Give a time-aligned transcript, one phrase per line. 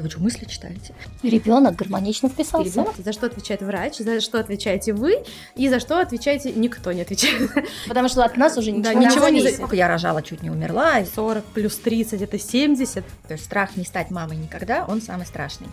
[0.00, 0.94] Вы что, мысли читаете?
[1.22, 2.70] Ребенок гармонично вписался.
[2.70, 5.22] Ребенок, за что отвечает врач, за что отвечаете вы,
[5.56, 7.50] и за что отвечаете никто не отвечает.
[7.86, 9.72] Потому что от нас уже ничего, Да, ничего не зависит.
[9.72, 11.04] Я рожала, чуть не умерла.
[11.04, 13.04] 40 плюс 30 это 70.
[13.28, 15.68] То есть страх не стать мамой никогда, он самый страшный.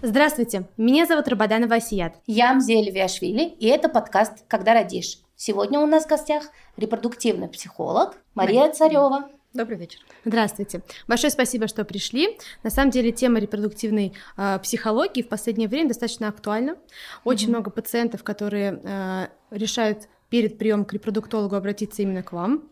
[0.00, 2.14] Здравствуйте, меня зовут Рабаданова Асият.
[2.28, 5.18] Я Мзель Виашвили, и это подкаст «Когда родишь».
[5.34, 6.44] Сегодня у нас в гостях
[6.76, 9.28] репродуктивный психолог Мария Царева.
[9.54, 9.98] Добрый вечер.
[10.24, 10.82] Здравствуйте.
[11.08, 12.38] Большое спасибо, что пришли.
[12.62, 16.76] На самом деле тема репродуктивной э, психологии в последнее время достаточно актуальна.
[17.24, 22.68] Очень много пациентов, которые э, решают перед приемом к репродуктологу обратиться именно к вам.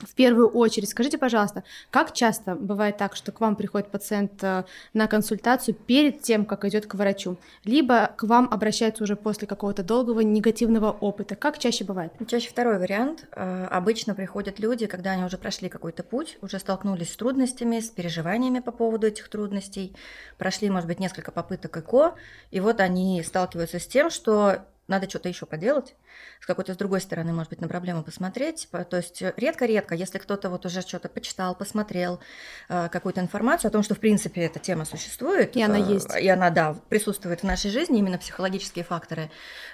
[0.00, 4.64] В первую очередь, скажите, пожалуйста, как часто бывает так, что к вам приходит пациент э,
[4.92, 9.82] на консультацию перед тем, как идет к врачу, либо к вам обращается уже после какого-то
[9.82, 11.36] долгого негативного опыта?
[11.36, 12.12] Как чаще бывает?
[12.26, 13.26] Чаще второй вариант.
[13.32, 17.88] Э, Обычно приходят люди, когда они уже прошли какой-то путь, уже столкнулись с трудностями, с
[17.88, 19.94] переживаниями по поводу этих трудностей,
[20.38, 22.14] прошли, может быть, несколько попыток ЭКО,
[22.50, 25.94] и вот они сталкиваются с тем, что надо что-то еще поделать,
[26.40, 28.68] с какой-то с другой стороны, может быть, на проблему посмотреть.
[28.70, 32.20] По- То есть э, редко-редко, если кто-то вот уже что-то почитал, посмотрел,
[32.68, 35.56] э, какую-то информацию о том, что, в принципе, эта тема существует.
[35.56, 36.14] И она э, есть.
[36.16, 39.30] И она, да, присутствует в нашей жизни, именно психологические факторы.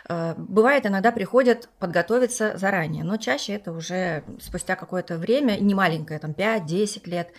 [0.09, 6.33] Бывает, иногда приходят подготовиться заранее, но чаще это уже спустя какое-то время, не маленькое, там
[6.33, 7.33] 5-10 лет,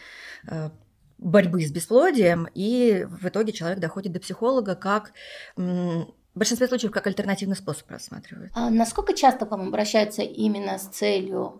[1.17, 5.11] борьбы с бесплодием, и в итоге человек доходит до психолога как
[6.33, 8.51] в большинстве случаев как альтернативный способ рассматривают.
[8.55, 11.59] А насколько часто к вам обращаются именно с целью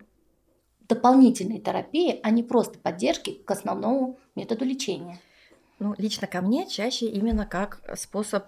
[0.88, 5.18] дополнительной терапии, а не просто поддержки к основному методу лечения?
[5.78, 8.44] Ну, лично ко мне чаще именно как способ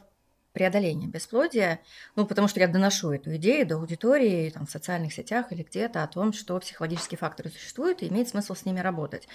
[0.54, 1.80] преодоления бесплодия,
[2.14, 6.04] ну, потому что я доношу эту идею до аудитории там, в социальных сетях или где-то
[6.04, 9.26] о том, что психологические факторы существуют и имеет смысл с ними работать.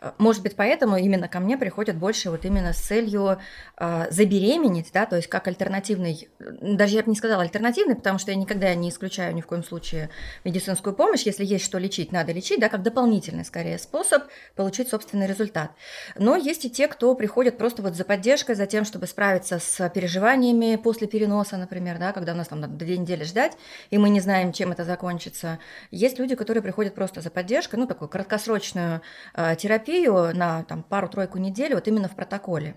[0.00, 3.38] Э, Может быть, поэтому именно ко мне приходят больше вот именно с целью
[3.76, 8.30] э, забеременеть, да, то есть как альтернативный, даже я бы не сказала альтернативный, потому что
[8.30, 10.08] я никогда не исключаю ни в коем случае
[10.42, 14.22] медицинскую помощь, если есть что лечить, надо лечить, да, как дополнительный скорее способ
[14.56, 15.72] получить собственный результат.
[16.16, 19.86] Но есть и те, кто приходят просто вот за поддержкой, за тем, чтобы справиться с
[19.90, 23.56] переживаниями после переноса, например, да, когда у нас там надо две недели ждать,
[23.90, 25.58] и мы не знаем, чем это закончится.
[25.90, 29.02] Есть люди, которые приходят просто за поддержкой, ну, такую краткосрочную
[29.34, 32.76] э, терапию на там пару-тройку недель, вот именно в протоколе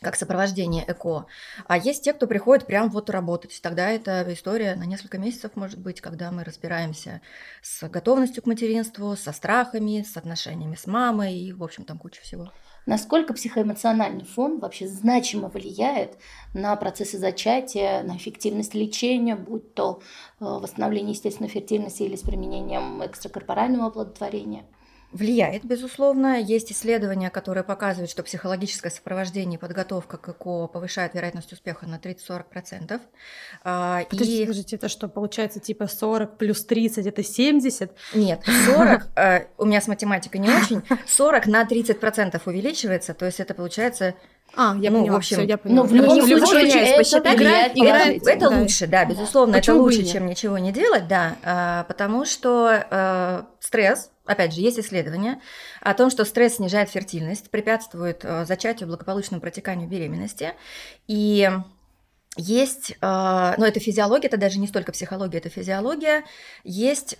[0.00, 1.26] как сопровождение ЭКО.
[1.66, 3.60] А есть те, кто приходит прям вот работать.
[3.62, 7.20] Тогда это история на несколько месяцев, может быть, когда мы разбираемся
[7.62, 12.20] с готовностью к материнству, со страхами, с отношениями с мамой и, в общем, там куча
[12.22, 12.52] всего.
[12.86, 16.18] Насколько психоэмоциональный фон вообще значимо влияет
[16.54, 20.00] на процессы зачатия, на эффективность лечения, будь то
[20.40, 24.64] э, восстановление естественной фертильности или с применением экстракорпорального оплодотворения?
[25.12, 26.40] Влияет, безусловно.
[26.40, 31.96] Есть исследования, которые показывают, что психологическое сопровождение и подготовка к ЭКО повышает вероятность успеха на
[31.96, 33.00] 30-40%.
[33.64, 37.90] А, Подождите, и- подождите, это что, получается типа 40 плюс 30 это 70?
[38.14, 43.40] Нет, 40, э, у меня с математикой не очень, 40 на 30% увеличивается, то есть
[43.40, 44.14] это получается
[44.56, 45.82] А, я Ну, поняла, в общем, всё, я поняла.
[45.82, 48.58] Ну, в любом Хорошо, случае, случае, это посчитать, влияет играет- Это, Да.
[48.58, 53.42] лучше, да, безусловно, Почему это лучше, чем ничего не делать, да, а, потому что э,
[53.60, 55.40] стресс, опять же, есть исследования
[55.80, 60.54] о том, что стресс снижает фертильность, препятствует э, зачатию, благополучному протеканию беременности,
[61.06, 61.48] и
[62.36, 66.24] есть, э, ну это физиология, это даже не столько психология, это физиология,
[66.64, 67.16] есть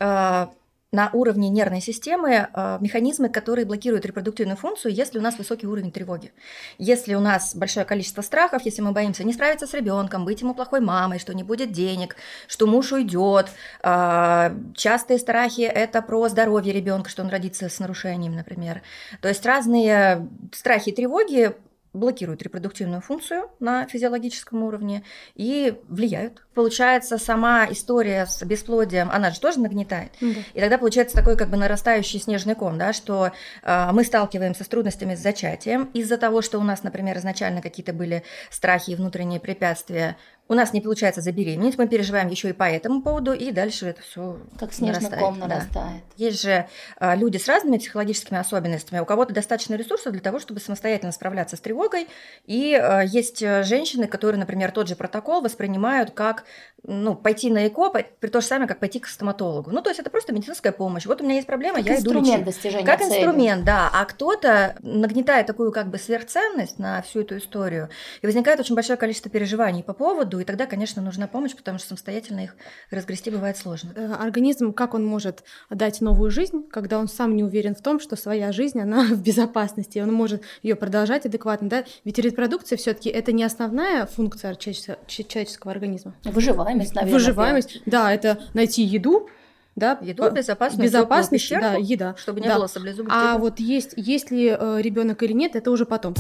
[0.93, 5.93] на уровне нервной системы э, механизмы, которые блокируют репродуктивную функцию, если у нас высокий уровень
[5.93, 6.33] тревоги.
[6.79, 10.53] Если у нас большое количество страхов, если мы боимся не справиться с ребенком, быть ему
[10.53, 12.17] плохой мамой, что не будет денег,
[12.49, 13.51] что муж уйдет.
[13.85, 18.83] э, Частые страхи это про здоровье ребенка, что он родится с нарушением, например.
[19.21, 21.55] То есть разные страхи и тревоги
[21.93, 25.03] блокируют репродуктивную функцию на физиологическом уровне
[25.35, 26.47] и влияют.
[26.55, 30.13] Получается, сама история с бесплодием, она же тоже нагнетает.
[30.21, 30.29] Да.
[30.55, 33.33] И тогда получается такой как бы нарастающий снежный ком, да, что
[33.63, 37.93] э, мы сталкиваемся с трудностями с зачатием из-за того, что у нас, например, изначально какие-то
[37.93, 40.17] были страхи и внутренние препятствия.
[40.51, 44.03] У нас не получается забеременеть, мы переживаем еще и по этому поводу, и дальше это
[44.03, 46.03] все Как снежный ком нарастает.
[46.17, 46.67] Есть же
[46.99, 48.99] э, люди с разными психологическими особенностями.
[48.99, 52.09] У кого-то достаточно ресурсов для того, чтобы самостоятельно справляться с тревогой.
[52.47, 56.43] И э, есть э, женщины, которые, например, тот же протокол воспринимают как
[56.83, 59.71] ну, пойти на ЭКО, при то же самое, как пойти к стоматологу.
[59.71, 61.07] Ну, то есть это просто медицинская помощь.
[61.07, 62.45] Вот у меня есть проблема, Как я иду инструмент лечить.
[62.45, 63.11] достижения Как цели.
[63.11, 63.91] инструмент, да.
[63.93, 67.89] А кто-то нагнетает такую как бы сверхценность на всю эту историю,
[68.23, 71.89] и возникает очень большое количество переживаний по поводу, и тогда, конечно, нужна помощь, потому что
[71.89, 72.57] самостоятельно их
[72.91, 73.93] разгрести бывает сложно.
[73.95, 78.01] Э, организм, как он может дать новую жизнь, когда он сам не уверен в том,
[78.01, 81.85] что своя жизнь, она в безопасности, он может ее продолжать адекватно, да?
[82.05, 86.15] Ведь репродукция все таки это не основная функция человеческого организма.
[86.25, 87.19] Выживаемость, наверное.
[87.19, 89.29] Выживаемость, да, это найти еду,
[89.77, 92.57] да, еду, безопасность, безопасность пещерку, да, еда, чтобы не да.
[92.57, 93.13] было саблезубых.
[93.15, 96.15] А вот есть, есть ли э, ребенок или нет, это уже потом.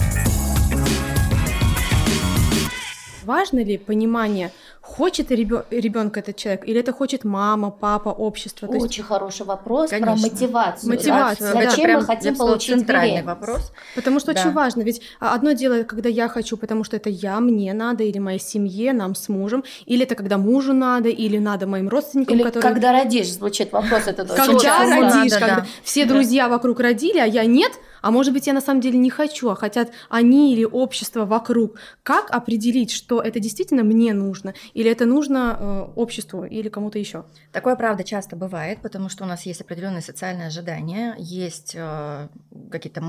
[3.30, 4.50] Важно ли понимание
[4.80, 8.66] Хочет ребенка этот человек, или это хочет мама, папа, общество?
[8.66, 9.00] Очень есть...
[9.02, 10.14] хороший вопрос Конечно.
[10.14, 10.90] про мотивацию.
[10.90, 11.54] Мотивацию.
[11.54, 11.70] Да?
[11.70, 13.72] Зачем мы хотим получить центральный вопрос?
[13.94, 14.40] Потому что да.
[14.40, 18.18] очень важно, ведь одно дело, когда я хочу, потому что это я, мне надо, или
[18.18, 22.42] моей семье, нам с мужем, или это когда мужу надо, или надо моим родственникам, или
[22.42, 22.72] которые...
[22.72, 27.72] когда родишь, звучит вопрос это Когда родишь, когда все друзья вокруг родили, а я нет,
[28.02, 31.79] а может быть, я на самом деле не хочу, а хотят они или общество вокруг.
[32.02, 37.25] Как определить, что это действительно мне нужно, или это нужно э, обществу или кому-то еще?
[37.52, 42.29] Такое, правда, часто бывает, потому что у нас есть определенные социальные ожидания, есть э,
[42.70, 43.00] какие-то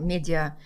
[0.00, 0.56] медиа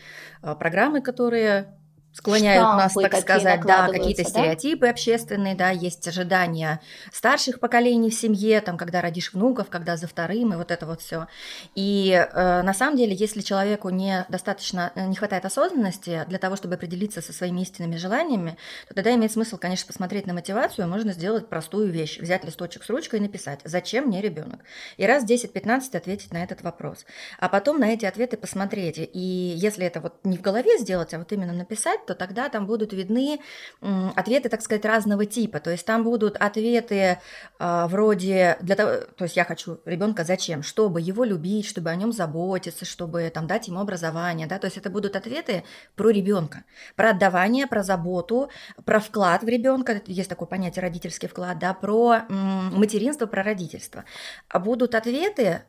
[0.42, 1.74] э, программы, которые
[2.14, 4.28] склоняют Штампы нас, так сказать, да, какие-то да?
[4.28, 6.80] стереотипы общественные, да, есть ожидания
[7.12, 11.00] старших поколений в семье, там, когда родишь внуков, когда за вторым, и вот это вот
[11.00, 11.26] все.
[11.74, 16.54] И э, на самом деле, если человеку не достаточно, э, не хватает осознанности для того,
[16.54, 18.56] чтобы определиться со своими истинными желаниями,
[18.86, 22.90] то тогда имеет смысл, конечно, посмотреть на мотивацию, можно сделать простую вещь, взять листочек с
[22.90, 24.60] ручкой и написать, зачем мне ребенок,
[24.98, 27.06] и раз 10-15 ответить на этот вопрос,
[27.40, 29.18] а потом на эти ответы посмотреть, и
[29.56, 32.92] если это вот не в голове сделать, а вот именно написать, то тогда там будут
[32.92, 33.40] видны
[33.80, 35.60] ответы, так сказать, разного типа.
[35.60, 37.18] То есть там будут ответы
[37.58, 40.62] э, вроде для того, то есть я хочу ребенка зачем?
[40.62, 44.58] Чтобы его любить, чтобы о нем заботиться, чтобы там дать ему образование, да.
[44.58, 45.64] То есть это будут ответы
[45.96, 46.64] про ребенка,
[46.96, 48.50] про отдавание, про заботу,
[48.84, 50.02] про вклад в ребенка.
[50.06, 54.04] Есть такое понятие родительский вклад, да, про материнство, про родительство.
[54.48, 55.62] А будут ответы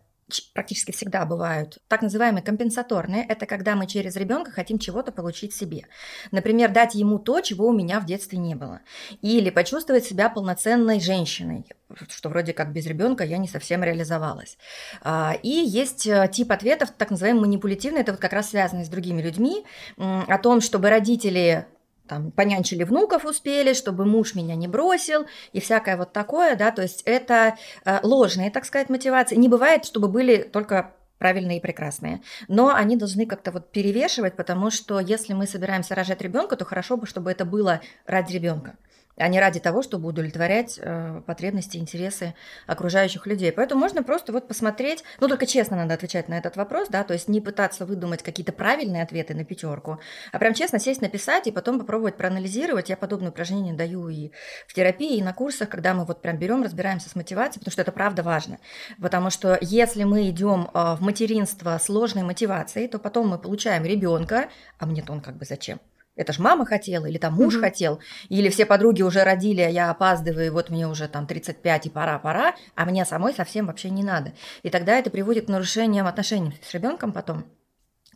[0.53, 3.25] практически всегда бывают, так называемые компенсаторные.
[3.27, 5.87] Это когда мы через ребенка хотим чего-то получить себе.
[6.31, 8.81] Например, дать ему то, чего у меня в детстве не было.
[9.21, 11.65] Или почувствовать себя полноценной женщиной,
[12.09, 14.57] что вроде как без ребенка я не совсем реализовалась.
[15.01, 18.89] А, и есть э, тип ответов, так называемый манипулятивный, это вот как раз связано с
[18.89, 19.65] другими людьми,
[19.97, 21.67] о том, чтобы родители
[22.07, 26.81] там, понянчили внуков успели, чтобы муж меня не бросил и всякое вот такое, да, то
[26.81, 29.35] есть это э, ложные, так сказать, мотивации.
[29.35, 32.21] Не бывает, чтобы были только правильные и прекрасные.
[32.47, 36.97] Но они должны как-то вот перевешивать, потому что если мы собираемся рожать ребенка, то хорошо
[36.97, 38.75] бы, чтобы это было ради ребенка
[39.17, 42.35] а не ради того, чтобы удовлетворять э, потребности, интересы
[42.67, 43.51] окружающих людей.
[43.51, 47.13] Поэтому можно просто вот посмотреть, ну только честно надо отвечать на этот вопрос, да, то
[47.13, 49.99] есть не пытаться выдумать какие-то правильные ответы на пятерку,
[50.31, 52.89] а прям честно сесть, написать и потом попробовать проанализировать.
[52.89, 54.31] Я подобные упражнения даю и
[54.67, 57.81] в терапии, и на курсах, когда мы вот прям берем, разбираемся с мотивацией, потому что
[57.81, 58.59] это правда важно.
[59.01, 64.49] Потому что если мы идем э, в материнство сложной мотивацией, то потом мы получаем ребенка,
[64.77, 65.79] а мне-то он как бы зачем?
[66.15, 67.61] Это ж мама хотела, или там муж mm-hmm.
[67.61, 71.89] хотел, или все подруги уже родили, а я опаздываю, вот мне уже там 35 и
[71.89, 74.33] пора, пора, а мне самой совсем вообще не надо.
[74.63, 77.45] И тогда это приводит к нарушениям отношений с ребенком потом,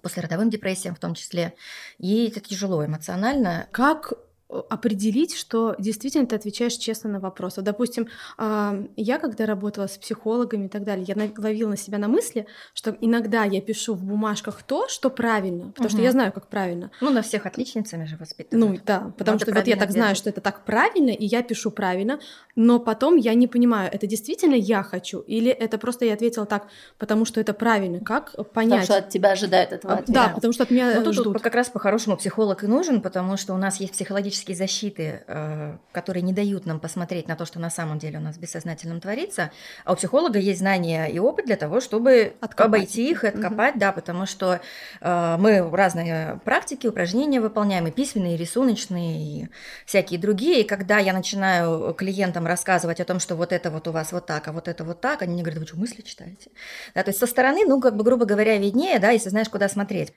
[0.01, 1.53] после родовым депрессиям в том числе.
[1.97, 3.67] И это тяжело эмоционально.
[3.71, 4.13] Как
[4.49, 7.57] определить, что действительно ты отвечаешь честно на вопрос.
[7.57, 8.07] Вот, допустим,
[8.37, 12.97] я когда работала с психологами и так далее, я ловила на себя на мысли, что
[12.99, 15.93] иногда я пишу в бумажках то, что правильно, потому угу.
[15.93, 16.89] что я знаю, как правильно.
[16.99, 18.77] Ну, на всех отличницами же воспитывают.
[18.77, 21.43] Ну, да, потому Надо что вот я так знаю, что это так правильно, и я
[21.43, 22.19] пишу правильно,
[22.55, 26.67] но потом я не понимаю, это действительно я хочу, или это просто я ответила так,
[26.97, 27.99] потому что это правильно.
[27.99, 28.81] Как понять?
[28.81, 30.11] Потому что от тебя ожидают этого ответа.
[30.11, 31.41] Да, потому что от меня ну, тут ждут.
[31.41, 35.77] как раз по-хорошему психолог и нужен, потому что у нас есть психологический психологические защиты, э,
[35.91, 39.01] которые не дают нам посмотреть на то, что на самом деле у нас в бессознательном
[39.01, 39.51] творится,
[39.85, 42.65] а у психолога есть знания и опыт для того, чтобы откопать.
[42.65, 43.79] обойти их и откопать, угу.
[43.79, 44.59] да, потому что
[45.01, 49.49] э, мы разные практики, упражнения выполняем, и письменные, и рисуночные, и
[49.85, 53.91] всякие другие, и когда я начинаю клиентам рассказывать о том, что вот это вот у
[53.91, 56.51] вас вот так, а вот это вот так, они мне говорят, вы что, мысли читаете?
[56.95, 59.69] Да, то есть со стороны, ну, как бы, грубо говоря, виднее, да, если знаешь, куда
[59.69, 60.13] смотреть.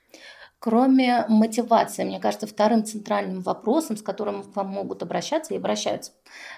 [0.62, 6.12] Кроме мотивации, мне кажется, вторым центральным вопросом, с которым к вам могут обращаться и обращаются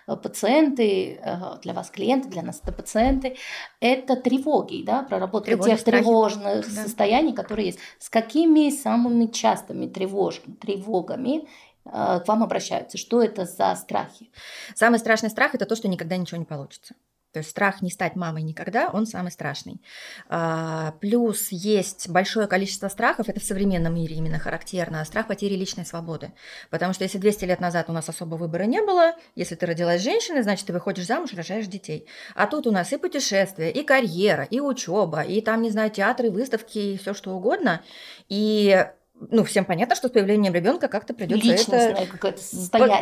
[0.07, 3.39] э, пациенты, э, для вас клиенты, для нас это пациенты,
[3.81, 6.03] это тревоги, да, проработка Тревоги, тех страхи.
[6.03, 6.83] тревожных да.
[6.83, 7.79] состояний, которые есть.
[7.99, 10.43] С какими самыми частыми тревож...
[10.61, 11.49] тревогами
[11.87, 12.99] э, к вам обращаются?
[12.99, 14.31] Что это за страхи?
[14.75, 16.95] Самый страшный страх– это то, что никогда ничего не получится.
[17.35, 19.83] То есть страх не стать мамой никогда, он самый страшный.
[20.29, 25.85] А, плюс есть большое количество страхов, это в современном мире именно характерно, страх потери личной
[25.85, 26.33] свободы.
[26.71, 30.01] Потому что если 200 лет назад у нас особо выбора не было, если ты родилась
[30.01, 32.07] женщиной, значит, ты выходишь замуж, рожаешь детей.
[32.37, 36.31] А тут у нас и путешествия, и карьера, и учеба, и там, не знаю, театры,
[36.31, 37.83] выставки, и все что угодно.
[38.29, 38.87] И
[39.31, 42.41] ну, всем понятно, что с появлением ребенка как-то придется это какая-то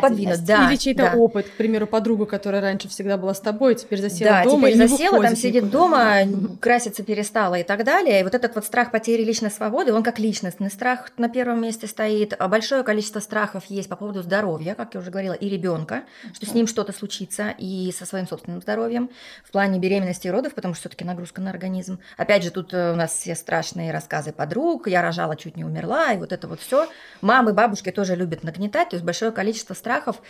[0.01, 0.45] подвинуть.
[0.45, 1.17] Да, Или чей-то да.
[1.17, 4.87] опыт, к примеру, подруга, которая раньше всегда была с тобой, теперь засела да, дома теперь
[4.87, 5.77] засела, там сидит никуда.
[5.77, 8.21] дома, краситься перестала и так далее.
[8.21, 11.87] И вот этот вот страх потери личной свободы, он как личностный страх на первом месте
[11.87, 12.35] стоит.
[12.37, 16.03] А большое количество страхов есть по поводу здоровья, как я уже говорила, и ребенка,
[16.33, 19.09] что с ним что-то случится, и со своим собственным здоровьем
[19.43, 21.99] в плане беременности и родов, потому что все-таки нагрузка на организм.
[22.17, 26.02] Опять же, тут э, у нас все страшные рассказы подруг, я рожала, чуть не умерла,
[26.11, 26.89] и вот это вот все.
[27.21, 30.21] Мамы, бабушки тоже любят нагнетать, то есть большое количество страхов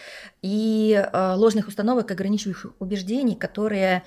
[0.42, 4.04] и э, ложных установок, ограничивающих убеждений, которые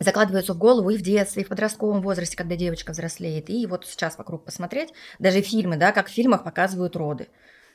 [0.00, 3.50] закладываются в голову и в детстве, и в подростковом возрасте, когда девочка взрослеет.
[3.50, 7.28] И вот сейчас вокруг посмотреть, даже фильмы, да, как в фильмах показывают роды.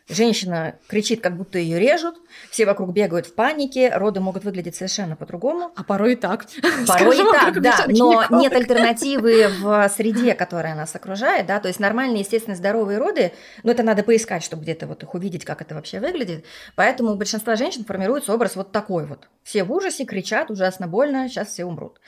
[0.07, 2.15] Женщина кричит, как будто ее режут,
[2.51, 5.71] все вокруг бегают в панике, роды могут выглядеть совершенно по-другому.
[5.75, 6.45] А порой и так.
[6.88, 11.59] Порой и Скажу вам, так, да, но нет альтернативы в среде, которая нас окружает, да,
[11.59, 13.33] то есть нормальные, естественно, здоровые роды,
[13.63, 16.45] но это надо поискать, чтобы где-то вот их увидеть, как это вообще выглядит,
[16.75, 19.27] поэтому у большинства женщин формируется образ вот такой вот.
[19.43, 22.00] Все в ужасе, кричат, ужасно больно, сейчас все умрут.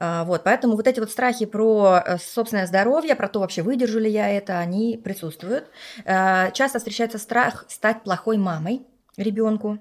[0.00, 3.98] А, Вот, поэтому вот эти вот страхи про э, собственное здоровье, про то, вообще выдержу
[3.98, 5.68] ли я это, они присутствуют.
[6.04, 8.86] А, Часто встречается страх стать плохой мамой
[9.16, 9.78] ребенку,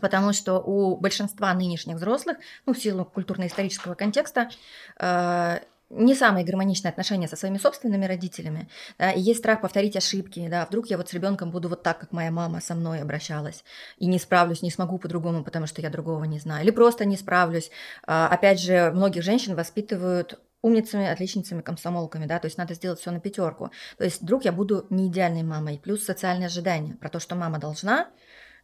[0.00, 4.50] потому что у большинства нынешних взрослых, ну, в силу культурно-исторического контекста,
[4.98, 8.68] э, не самые гармоничные отношения со своими собственными родителями,
[8.98, 11.98] да, и есть страх повторить ошибки, да, вдруг я вот с ребенком буду вот так,
[11.98, 13.64] как моя мама со мной обращалась,
[13.96, 17.16] и не справлюсь, не смогу по-другому, потому что я другого не знаю, или просто не
[17.16, 17.70] справлюсь.
[18.06, 23.10] А, Опять же, многих женщин воспитывают умницами, отличницами, комсомолками, да, то есть надо сделать все
[23.10, 23.70] на пятерку.
[23.96, 27.58] То есть вдруг я буду не идеальной мамой, плюс социальные ожидания про то, что мама
[27.58, 28.10] должна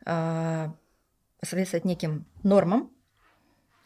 [0.04, 0.68] э,
[1.42, 2.90] соответствовать неким нормам,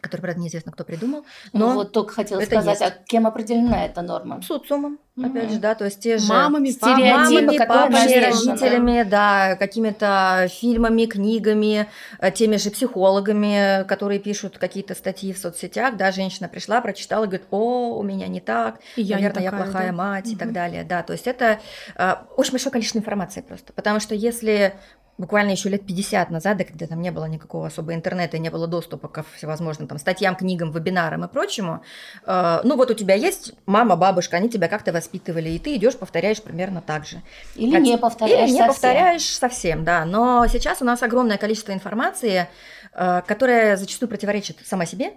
[0.01, 2.93] которые, правда, неизвестно, кто придумал, Ну но вот только хотела это сказать, есть.
[2.93, 4.41] а кем определена эта норма?
[4.41, 5.49] социумом, опять Мгм.
[5.53, 11.87] же, да, то есть те же Мамами, Стереотипы, мамами, папами, родителями, да, какими-то фильмами, книгами,
[12.19, 17.47] э, теми же психологами, которые пишут какие-то статьи в соцсетях, да, женщина пришла, прочитала, говорит,
[17.51, 19.97] о, у меня не так, И я не наверное, я такая, плохая да.
[19.97, 21.59] мать и так далее, да, то есть это
[21.97, 24.75] э, очень большое количество информации просто, потому что если
[25.19, 28.65] буквально еще лет 50 назад, да, когда там не было никакого особого интернета, не было
[28.67, 31.83] доступа ко всевозможным там статьям, книгам, вебинарам и прочему,
[32.25, 35.97] э, ну вот у тебя есть мама, бабушка, они тебя как-то воспитывали, и ты идешь,
[35.97, 37.21] повторяешь примерно так же.
[37.55, 38.73] Или Хотя- не повторяешь Или не совсем.
[38.73, 40.05] повторяешь совсем, да.
[40.05, 42.47] Но сейчас у нас огромное количество информации,
[42.91, 45.13] которая зачастую противоречит сама себе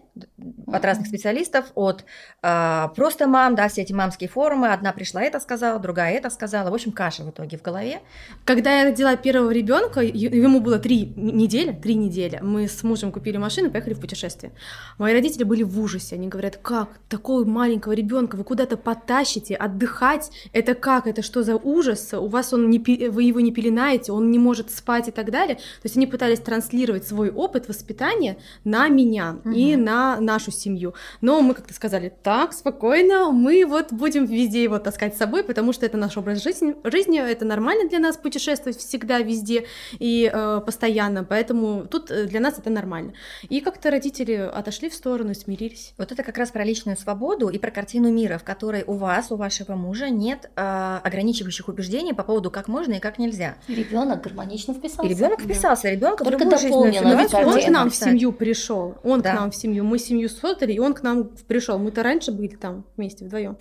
[0.66, 2.04] от разных специалистов, от
[2.42, 4.72] э, просто мам, да, все эти мамские форумы.
[4.72, 6.70] Одна пришла это сказала, другая это сказала.
[6.70, 8.00] В общем, каша в итоге в голове.
[8.44, 13.36] Когда я родила первого ребенка, ему было три недели, три недели, мы с мужем купили
[13.36, 14.52] машину поехали в путешествие.
[14.98, 20.30] Мои родители были в ужасе, они говорят, как такого маленького ребенка вы куда-то потащите, отдыхать,
[20.52, 24.30] это как, это что за ужас, у вас он не, вы его не пеленаете, он
[24.30, 25.56] не может спать и так далее.
[25.56, 29.84] То есть они пытались транслировать свой опыт воспитания на меня и Мгм.
[29.84, 30.94] на нашу семью.
[31.20, 35.72] Но мы как-то сказали, так, спокойно, мы вот будем везде его таскать с собой, потому
[35.72, 39.64] что это наш образ жизни, жизни это нормально для нас путешествовать всегда, везде
[39.98, 43.12] и э, постоянно, поэтому тут э, для нас это нормально.
[43.48, 45.94] И как-то родители отошли в сторону и смирились.
[45.98, 49.30] Вот это как раз про личную свободу и про картину мира, в которой у вас,
[49.30, 53.56] у вашего мужа нет э, ограничивающих убеждений по поводу, как можно и как нельзя.
[53.68, 55.02] Ребенок гармонично вписался.
[55.04, 55.44] И ребенок Да.
[55.44, 56.58] вписался, ребенка в Только другую
[56.92, 57.16] жизненную
[57.52, 59.32] он к нам в семью пришел, он Да.
[59.32, 61.78] к нам в семью, мы семью создали, и он к нам пришел.
[61.78, 63.56] Мы-то раньше были там вместе вдвоем.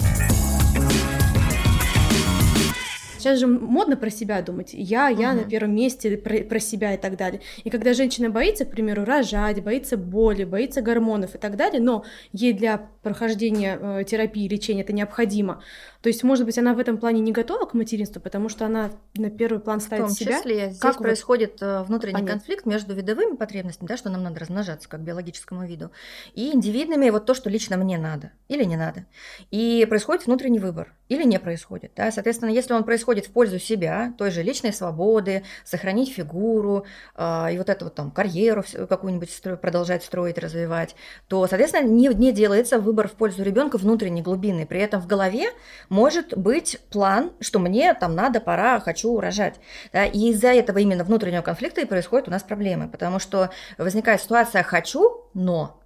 [3.18, 4.72] Сейчас же модно про себя думать.
[4.74, 5.50] Я, я на Мгм.
[5.52, 7.40] первом месте, про, про себя и так далее.
[7.64, 12.04] И когда женщина боится, к примеру, рожать, боится боли, боится гормонов и так далее, но
[12.34, 15.62] ей для прохождения э, терапии, лечения это необходимо.
[16.02, 18.92] То есть, может быть, она в этом плане не готова к материнству, потому что она
[19.16, 20.38] на первый план В ставит том себя.
[20.38, 22.32] числе здесь Как вот происходит э, внутренний понять?
[22.32, 25.92] конфликт между видовыми потребностями, да, что нам надо размножаться как биологическому виду,
[26.34, 29.06] и индивидными, вот то, что лично мне надо или не надо.
[29.52, 31.92] И происходит внутренний выбор или не происходит.
[31.96, 32.12] Да?
[32.12, 37.58] Соответственно, если он происходит в пользу себя, той же личной свободы, сохранить фигуру э, и
[37.58, 40.96] вот эту вот там карьеру какую-нибудь стро- продолжать строить, развивать,
[41.28, 44.66] то, соответственно, не, не делается выбор в пользу ребенка внутренний, глубинный.
[44.66, 45.50] При этом в голове
[45.92, 49.60] может быть план, что мне там надо, пора, хочу рожать.
[49.92, 54.22] Да, и из-за этого именно внутреннего конфликта и происходят у нас проблемы, потому что возникает
[54.22, 55.82] ситуация «хочу, но».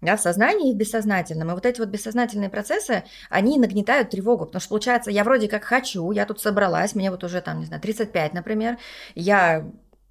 [0.00, 1.50] да, в сознании и в бессознательном.
[1.50, 5.64] И вот эти вот бессознательные процессы, они нагнетают тревогу, потому что получается, я вроде как
[5.64, 8.78] хочу, я тут собралась, мне вот уже там, не знаю, 35, например,
[9.14, 9.66] я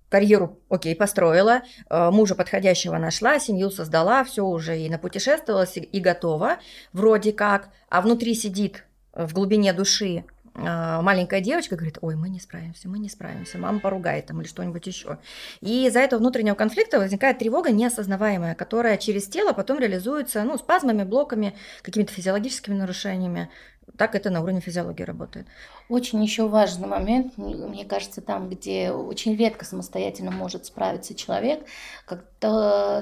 [0.09, 6.57] карьеру, окей, построила, э, мужа подходящего нашла, семью создала, все уже и напутешествовалась, и готова,
[6.91, 8.83] вроде как, а внутри сидит
[9.13, 13.79] в глубине души а, маленькая девочка говорит, ой, мы не справимся, мы не справимся, мама
[13.79, 15.17] поругает там или что-нибудь еще.
[15.61, 21.03] И из-за этого внутреннего конфликта возникает тревога неосознаваемая, которая через тело потом реализуется ну, спазмами,
[21.03, 23.49] блоками, какими-то физиологическими нарушениями.
[23.97, 25.47] Так это на уровне физиологии работает.
[25.89, 31.63] Очень еще важный момент, мне кажется, там, где очень редко самостоятельно может справиться человек,
[32.05, 33.01] когда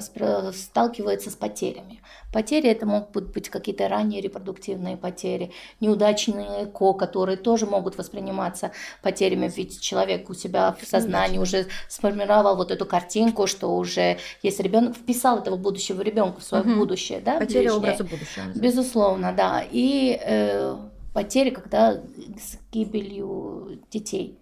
[0.52, 2.00] сталкивается с потерями.
[2.32, 8.72] Потери это могут быть какие-то ранние репродуктивные потери, неудачные ко, которые тоже могут восприниматься
[9.02, 14.60] потерями, ведь человек у себя в сознании уже сформировал вот эту картинку, что уже есть
[14.60, 16.74] ребенок, вписал этого будущего ребенка в свое угу.
[16.74, 17.38] будущее, да?
[17.38, 18.44] Потеря образа будущего.
[18.54, 19.62] Безусловно, да.
[19.70, 20.71] И э,
[21.12, 24.38] потери, когда с гибелью детей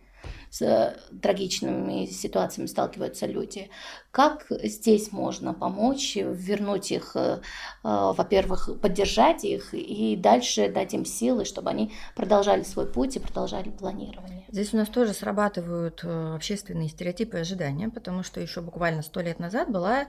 [0.51, 3.71] с трагичными ситуациями сталкиваются люди.
[4.11, 7.41] Как здесь можно помочь, вернуть их, э,
[7.83, 13.71] во-первых, поддержать их и дальше дать им силы, чтобы они продолжали свой путь и продолжали
[13.71, 14.45] планирование?
[14.49, 19.21] Здесь у нас тоже срабатывают э, общественные стереотипы и ожидания, потому что еще буквально сто
[19.21, 20.09] лет назад была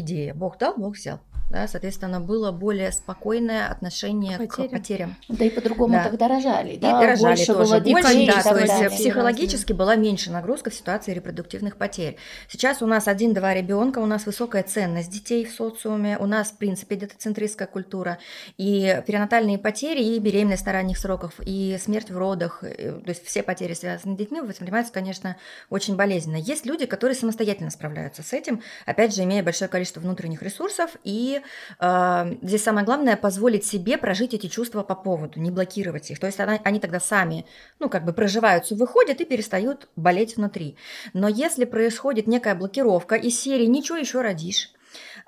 [0.00, 1.20] идея «Бог дал, Бог взял».
[1.50, 4.68] Да, соответственно, было более спокойное отношение Потеря.
[4.68, 5.16] к потерям.
[5.28, 6.04] Да и по-другому да.
[6.04, 9.96] тогда рожали, да, и рожали больше тоже, было детей, больше, да, то есть психологически была
[9.96, 12.18] меньше нагрузка в ситуации репродуктивных потерь.
[12.50, 16.58] Сейчас у нас один-два ребенка, у нас высокая ценность детей в социуме, у нас, в
[16.58, 18.18] принципе, детоцентристская культура,
[18.58, 23.42] и перинатальные потери, и беременность на ранних сроках, и смерть в родах, то есть все
[23.42, 25.38] потери, связанные с детьми, воспринимаются, конечно,
[25.70, 26.36] очень болезненно.
[26.36, 31.40] Есть люди, которые самостоятельно справляются с этим, опять же, имея большое количество внутренних ресурсов и
[31.80, 36.18] э, здесь самое главное позволить себе прожить эти чувства по поводу, не блокировать их.
[36.18, 37.46] То есть она, они тогда сами,
[37.78, 40.76] ну, как бы проживаются, выходят и перестают болеть внутри.
[41.12, 44.70] Но если происходит некая блокировка из серии «Ничего еще родишь»,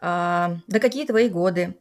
[0.01, 1.77] э, да какие твои годы,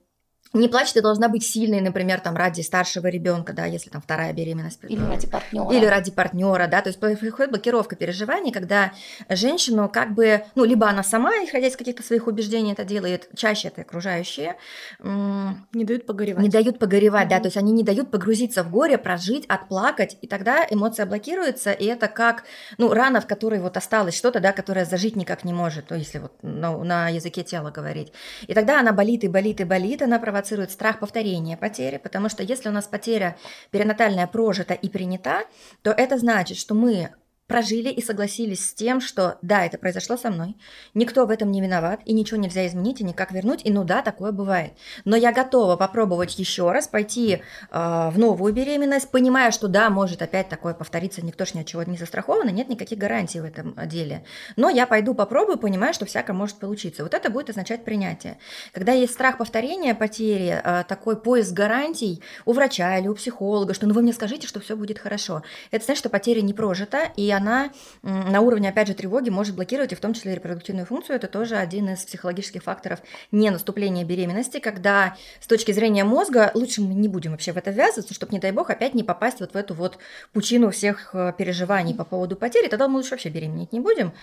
[0.51, 4.33] не плачь, ты должна быть сильной, например, там ради старшего ребенка, да, если там вторая
[4.33, 4.79] беременность.
[4.87, 5.71] Или ради партнера.
[5.71, 8.91] Или ради партнера, да, то есть происходит блокировка переживаний, когда
[9.29, 13.67] женщину как бы, ну, либо она сама, исходя из каких-то своих убеждений, это делает, чаще
[13.67, 14.55] это окружающие.
[15.03, 16.41] Не дают погоревать.
[16.41, 17.29] Не дают погоревать, mm-hmm.
[17.29, 21.71] да, то есть они не дают погрузиться в горе, прожить, отплакать, и тогда эмоция блокируется,
[21.71, 22.43] и это как,
[22.79, 26.17] ну, рана, в которой вот осталось что-то, да, которое зажить никак не может, то если
[26.17, 28.13] вот на, на языке тела говорить.
[28.47, 32.29] И тогда она болит и болит и болит, она проводит провоцирует страх повторения потери, потому
[32.29, 33.35] что если у нас потеря
[33.71, 35.43] перинатальная прожита и принята,
[35.81, 37.09] то это значит, что мы
[37.49, 40.55] прожили и согласились с тем, что да, это произошло со мной,
[40.93, 44.03] никто в этом не виноват, и ничего нельзя изменить, и никак вернуть, и ну да,
[44.03, 44.73] такое бывает.
[45.03, 50.21] Но я готова попробовать еще раз, пойти э, в новую беременность, понимая, что да, может
[50.21, 53.45] опять такое повториться, никто ж ни от чего не застрахован, и нет никаких гарантий в
[53.45, 54.23] этом деле.
[54.55, 57.01] Но я пойду попробую, понимая, что всякое может получиться.
[57.01, 58.37] Вот это будет означать принятие.
[58.73, 63.87] Когда есть страх повторения потери, э, такой поиск гарантий у врача или у психолога, что
[63.87, 67.31] ну вы мне скажите, что все будет хорошо, это значит, что потеря не прожита, и
[67.39, 67.71] она
[68.03, 71.15] на уровне, опять же, тревоги может блокировать и в том числе репродуктивную функцию.
[71.15, 72.99] Это тоже один из психологических факторов
[73.31, 77.71] не наступления беременности, когда с точки зрения мозга лучше мы не будем вообще в это
[77.71, 79.97] ввязываться, чтобы, не дай бог, опять не попасть вот в эту вот
[80.33, 84.13] пучину всех э, переживаний по поводу потери, тогда мы лучше вообще беременеть не будем.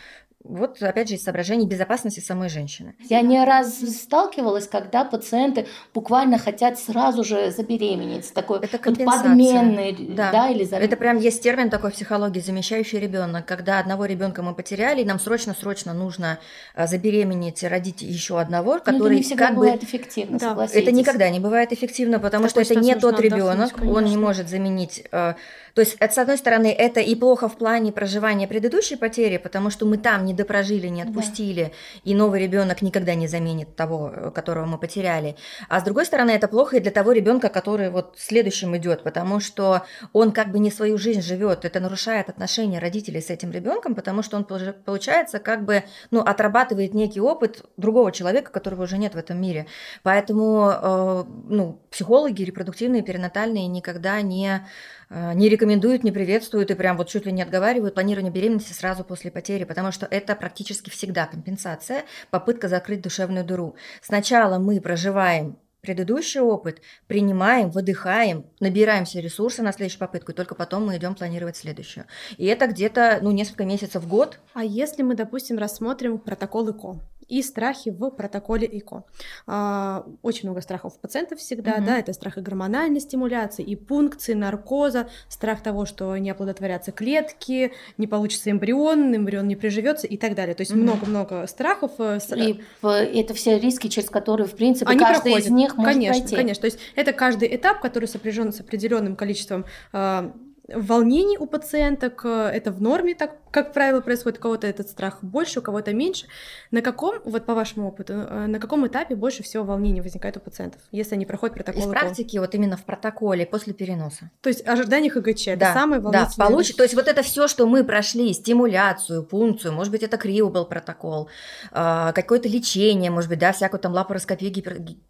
[0.44, 2.94] Вот, опять же, из соображений безопасности самой женщины.
[3.08, 8.32] Я не раз сталкивалась, когда пациенты буквально хотят сразу же забеременеть.
[8.32, 10.30] Такой это вот подменный, да.
[10.30, 10.80] да, или зам...
[10.80, 15.04] Это прям есть термин такой в психологии, замещающий ребенок, когда одного ребенка мы потеряли, и
[15.04, 16.38] нам срочно-срочно нужно
[16.74, 19.86] а, забеременеть, родить еще одного, ну, который это не всегда как бывает бы...
[19.86, 20.68] эффективно, да.
[20.72, 25.04] Это никогда не бывает эффективно, потому что это не тот ребенок, он не может заменить
[25.12, 25.36] а,
[25.76, 29.84] то есть, с одной стороны, это и плохо в плане проживания предыдущей потери, потому что
[29.84, 31.70] мы там не допрожили, не отпустили, да.
[32.02, 35.36] и новый ребенок никогда не заменит того, которого мы потеряли.
[35.68, 39.38] А с другой стороны, это плохо и для того ребенка, который вот следующим идет, потому
[39.38, 39.82] что
[40.14, 44.22] он как бы не свою жизнь живет, это нарушает отношения родителей с этим ребенком, потому
[44.22, 49.18] что он получается как бы ну, отрабатывает некий опыт другого человека, которого уже нет в
[49.18, 49.66] этом мире.
[50.02, 54.62] Поэтому э, ну, психологи репродуктивные, перинатальные никогда не
[55.08, 59.04] Э, не рекомендуют, не приветствуют и прям вот чуть ли не отговаривают планирование беременности сразу
[59.04, 63.76] после потери, потому что это практически всегда компенсация, попытка закрыть душевную дыру.
[64.00, 70.86] Сначала мы проживаем предыдущий опыт, принимаем, выдыхаем, набираемся ресурсы на следующую попытку, и только потом
[70.86, 72.06] мы идем планировать следующую.
[72.36, 74.40] И это где-то ну, несколько месяцев в год.
[74.52, 79.04] А если мы, допустим, рассмотрим протокол ИКО, и страхи в протоколе ЭКО.
[79.46, 81.86] А, очень много страхов у пациентов всегда, угу.
[81.86, 87.72] да, это страх и гормональной стимуляции, и пункции, наркоза, страх того, что не оплодотворятся клетки,
[87.98, 90.54] не получится эмбрион, эмбрион не приживется и так далее.
[90.54, 91.46] То есть много-много угу.
[91.46, 91.92] страхов.
[91.98, 95.46] Э, и это все риски, через которые, в принципе, Они каждый проходят.
[95.46, 96.36] из них может конечно, пройти.
[96.36, 100.30] Конечно, то есть это каждый этап, который сопряжен с определенным количеством э,
[100.68, 105.20] волнений у пациенток, э, это в норме, так как правило происходит, у кого-то этот страх
[105.22, 106.26] больше, у кого-то меньше.
[106.72, 110.40] На каком, вот по вашему опыту, э, на каком этапе больше всего волнений возникает у
[110.40, 111.80] пациентов, если они проходят протокол?
[111.80, 114.30] Из практики вот именно в протоколе после переноса.
[114.42, 116.36] То есть ожидание ХГЧ, да, это самое волнительное.
[116.36, 120.18] Да, получит, то есть вот это все, что мы прошли, стимуляцию, пункцию, может быть, это
[120.18, 121.30] крио был протокол,
[121.72, 124.52] э, какое-то лечение, может быть, да, всякую там лапароскопию,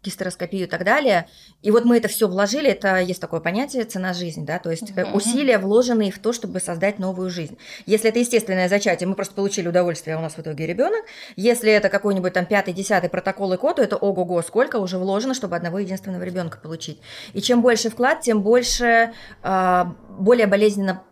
[0.01, 1.27] гистероскопию и так далее,
[1.63, 4.89] и вот мы это все вложили, это есть такое понятие цена жизни, да, то есть
[4.91, 5.17] угу.
[5.17, 7.57] усилия, вложенные в то, чтобы создать новую жизнь.
[7.85, 11.03] Если это естественное зачатие, мы просто получили удовольствие, а у нас в итоге ребенок.
[11.35, 15.33] Если это какой-нибудь там пятый, десятый протокол и код, то это ого-го, сколько уже вложено,
[15.33, 17.01] чтобы одного единственного ребенка получить.
[17.33, 19.83] И чем больше вклад, тем больше, э,
[20.19, 21.03] более болезненно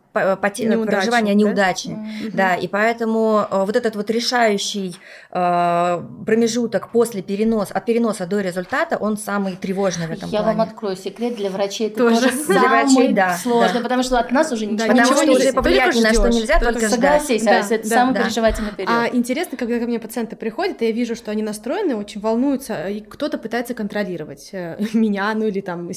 [0.41, 0.65] поте...
[0.65, 1.87] неудачи, проживания неудачи.
[1.87, 2.31] Mm-hmm.
[2.33, 4.95] Да, и поэтому э, вот этот вот решающий
[5.31, 10.57] э, промежуток после переноса, от переноса до результата, он самый тревожный в этом Я плане.
[10.57, 13.79] вам открою секрет, для врачей это тоже, тоже для врачей, да, сложно, да.
[13.81, 16.59] потому что от нас уже ничего, да, ничего что уже повлиять ни на что нельзя,
[16.59, 18.23] только, только Согласись, да, это да, самый да.
[18.23, 18.91] переживательный период.
[18.91, 22.87] А интересно, когда ко мне пациенты приходят, и я вижу, что они настроены, очень волнуются,
[22.87, 25.89] и кто-то пытается контролировать э, меня, ну или там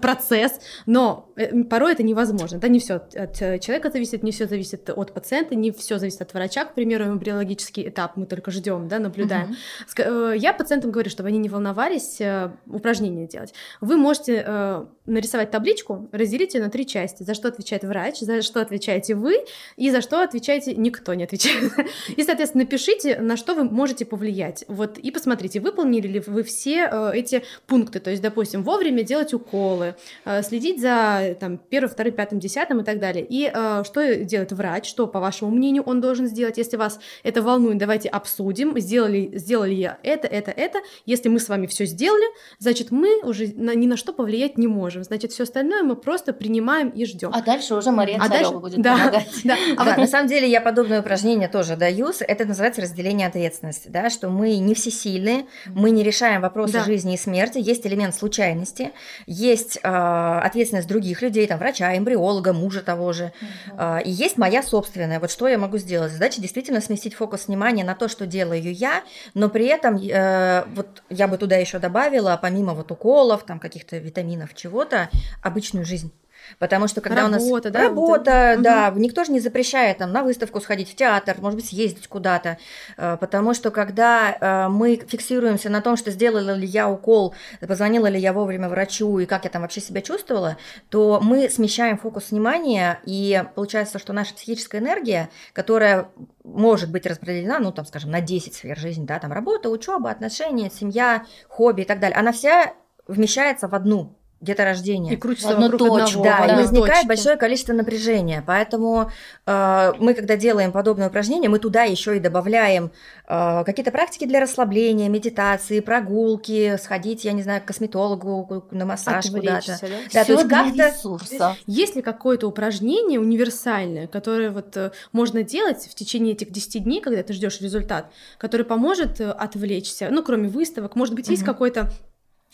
[0.00, 1.28] процесс, но
[1.68, 5.70] порой это невозможно, да, не все от человека зависит, не все зависит от пациента, не
[5.70, 9.56] все зависит от врача, к примеру, эмбриологический этап мы только ждем, да, наблюдаем.
[9.96, 10.36] Uh-huh.
[10.36, 13.54] Я пациентам говорю, чтобы они не волновались, э, упражнения делать.
[13.80, 17.22] Вы можете э, нарисовать табличку, разделить ее на три части.
[17.22, 19.44] За что отвечает врач, за что отвечаете вы,
[19.76, 21.72] и за что отвечаете никто не отвечает.
[22.16, 24.64] И, соответственно, напишите, на что вы можете повлиять.
[24.68, 28.00] Вот, и посмотрите, выполнили ли вы все эти пункты.
[28.00, 29.94] То есть, допустим, вовремя делать уколы,
[30.42, 33.24] следить за там, первым, вторым, пятым, десятым и так далее.
[33.24, 36.58] И э, что делает врач, что, по вашему мнению, он должен сделать.
[36.58, 40.78] Если вас это волнует, давайте обсудим, сделали, сделали я это, это, это.
[41.06, 42.24] Если мы с вами все сделали,
[42.58, 45.04] значит, мы уже на, ни на что повлиять не можем.
[45.04, 47.30] Значит, все остальное мы просто принимаем и ждем.
[47.32, 48.52] А дальше уже Мария а дальше...
[48.52, 49.28] будет да, помогать.
[49.44, 49.56] Да.
[49.76, 52.08] А вот на самом деле я подобное упражнение тоже даю.
[52.20, 56.84] Это называется разделение ответственности, да, что мы не всесильны, мы не решаем вопросы да.
[56.84, 57.58] жизни и смерти.
[57.58, 58.92] Есть элемент случайности,
[59.26, 63.32] есть э, ответственность других людей, там врача, эмбриолога, мужа того же,
[63.76, 65.20] э, и есть моя собственная.
[65.20, 66.12] Вот что я могу сделать?
[66.12, 69.02] Задача действительно сместить фокус внимания на то, что делаю я,
[69.34, 73.98] но при этом э, вот я бы туда еще добавила, помимо вот уколов, там каких-то
[73.98, 75.08] витаминов, чего то
[75.42, 76.12] обычную жизнь.
[76.58, 79.00] Потому что когда работа, у нас да, работа, вот да, угу.
[79.00, 82.58] никто же не запрещает там на выставку сходить, в театр, может быть, съездить куда-то.
[82.96, 87.34] Э, потому что когда э, мы фиксируемся на том, что сделала ли я укол,
[87.66, 90.56] позвонила ли я вовремя врачу и как я там вообще себя чувствовала,
[90.88, 96.08] то мы смещаем фокус внимания, и получается, что наша психическая энергия, которая
[96.44, 100.70] может быть распределена, ну, там, скажем, на 10 сфер жизни, да, там работа, учеба, отношения,
[100.70, 102.74] семья, хобби и так далее, она вся
[103.06, 105.14] вмещается в одну где-то рождения.
[105.14, 106.22] И крутится одну точку.
[106.22, 107.08] Да, да, и возникает точки.
[107.08, 108.42] большое количество напряжения.
[108.46, 109.10] Поэтому
[109.46, 112.92] э, мы, когда делаем подобное упражнение, мы туда еще и добавляем
[113.26, 119.26] э, какие-то практики для расслабления, медитации, прогулки, сходить, я не знаю, к косметологу, на массаж
[119.26, 119.78] куда-то.
[119.80, 121.56] Да, да то есть как-то...
[121.66, 127.00] Есть ли какое-то упражнение универсальное, которое вот э, можно делать в течение этих 10 дней,
[127.00, 131.50] когда ты ждешь результат, который поможет э, отвлечься, ну, кроме выставок, может быть, есть угу.
[131.50, 131.90] какой-то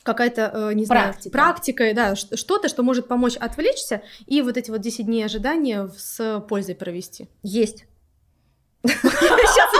[0.04, 4.80] какая-то, э, не знаю, практика, да, что-то, что может помочь отвлечься и вот эти вот
[4.80, 7.28] 10 дней ожидания с пользой провести.
[7.42, 7.86] Есть.
[8.86, 9.74] Сейчас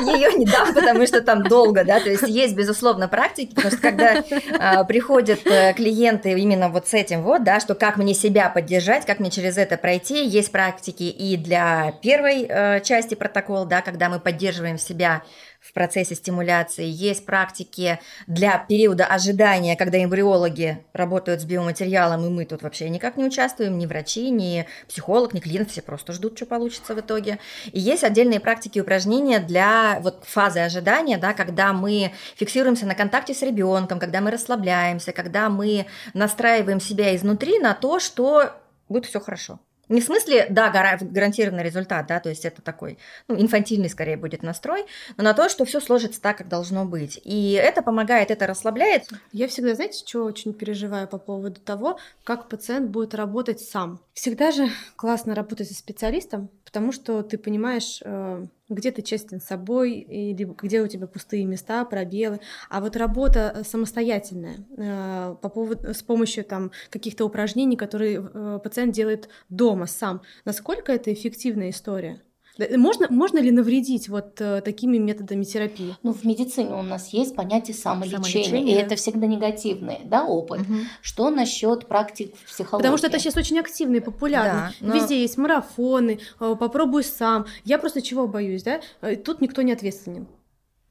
[0.00, 3.80] ее не дам, потому что там долго, да, то есть есть, безусловно, практики, потому что
[3.80, 4.24] когда
[4.58, 9.06] а, приходят э, клиенты именно вот с этим вот, да, что как мне себя поддержать,
[9.06, 14.08] как мне через это пройти, есть практики и для первой э, части протокола, да, когда
[14.08, 15.22] мы поддерживаем себя
[15.60, 16.86] в процессе стимуляции.
[16.86, 23.16] Есть практики для периода ожидания, когда эмбриологи работают с биоматериалом, и мы тут вообще никак
[23.16, 27.38] не участвуем, ни врачи, ни психолог, ни клиент, все просто ждут, что получится в итоге.
[27.72, 32.94] И есть отдельные практики и упражнения для вот фазы ожидания, да, когда мы фиксируемся на
[32.94, 38.52] контакте с ребенком, когда мы расслабляемся, когда мы настраиваем себя изнутри на то, что
[38.88, 39.60] будет все хорошо.
[39.90, 44.44] Не в смысле, да, гарантированный результат, да, то есть это такой, ну, инфантильный скорее будет
[44.44, 47.20] настрой, но на то, что все сложится так, как должно быть.
[47.24, 49.08] И это помогает, это расслабляет.
[49.32, 54.00] Я всегда, знаете, что очень переживаю по поводу того, как пациент будет работать сам.
[54.14, 59.44] Всегда же классно работать со специалистом, потому что ты понимаешь, э, где ты честен с
[59.44, 62.40] собой, или где у тебя пустые места, пробелы.
[62.68, 68.60] А вот работа э, самостоятельная э, по поводу, с помощью там каких-то упражнений, которые э,
[68.62, 72.22] пациент делает дома сам, насколько это эффективная история?
[72.58, 75.96] Можно, можно ли навредить вот э, такими методами терапии?
[76.02, 78.76] Ну, в медицине у нас есть понятие самолечения, самолечение.
[78.76, 80.60] и это всегда негативный да, опыт.
[80.60, 80.74] Угу.
[81.00, 82.82] Что насчет практик психологии?
[82.82, 84.72] Потому что это сейчас очень активно и популярно.
[84.80, 84.94] Да, но...
[84.94, 87.46] Везде есть марафоны, э, попробуй сам.
[87.64, 88.80] Я просто чего боюсь, да?
[89.00, 90.26] Э, тут никто не ответственен.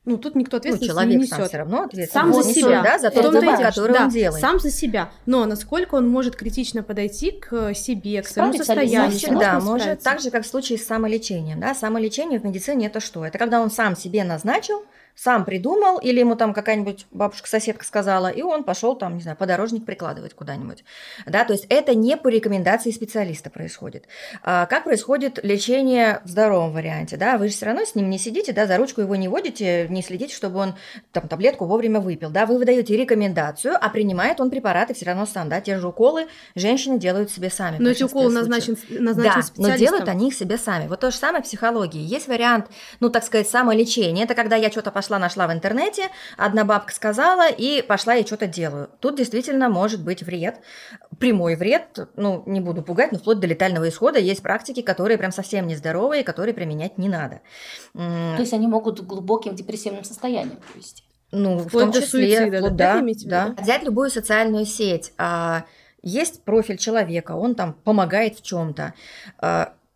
[0.06, 1.38] Ну, тут никто ответственность ну, человек не несет.
[1.38, 1.90] сам все равно.
[2.12, 2.82] Сам за себя.
[2.82, 4.42] Да, за тот выбор, который да, он делает.
[4.42, 5.12] Сам за себя.
[5.26, 9.12] Но насколько он может критично подойти к себе, к своему состоянию.
[9.12, 10.02] Всегда может.
[10.02, 11.60] Так же, как в случае с самолечением.
[11.60, 11.76] Да?
[11.76, 13.26] Самолечение в медицине– это что?
[13.26, 14.84] Это когда он сам себе назначил,
[15.16, 19.86] сам придумал, или ему там какая-нибудь бабушка-соседка сказала, и он пошел там, не знаю, подорожник
[19.86, 20.84] прикладывать куда-нибудь.
[21.26, 24.08] Да, то есть это не по рекомендации специалиста происходит.
[24.44, 27.18] А как происходит лечение в здоровом варианте?
[27.18, 29.88] Да, вы же все равно с ним не сидите, да, за ручку его не водите,
[29.90, 30.76] не следите, чтобы он
[31.12, 32.30] там таблетку вовремя выпил.
[32.30, 36.28] Да, вы выдаете рекомендацию, а принимает он препараты все равно сам, да, те же уколы
[36.56, 37.78] женщины делают себе сами.
[37.80, 40.88] Но эти уколы назначен, назначен да, но делают они их себе сами.
[40.88, 42.02] Вот то же самое в психологии.
[42.02, 42.68] Есть вариант,
[43.00, 44.24] ну, так сказать, самолечения.
[44.24, 48.48] Это когда я что-то пошла нашла в интернете, одна бабка сказала, и пошла и что-то
[48.48, 48.90] делаю.
[49.00, 50.60] Тут действительно может быть вред,
[51.20, 55.32] прямой вред, ну, не буду пугать, но вплоть до летального исхода есть практики, которые прям
[55.32, 57.40] совсем нездоровые, которые применять не надо.
[57.94, 61.04] То есть они могут к глубоким депрессивным состояниям привести?
[61.32, 63.56] Ну, в том числе, суицида, вот, да, да.
[63.58, 65.64] Взять любую социальную сеть, а,
[66.02, 68.94] есть профиль человека, он там помогает в чем-то.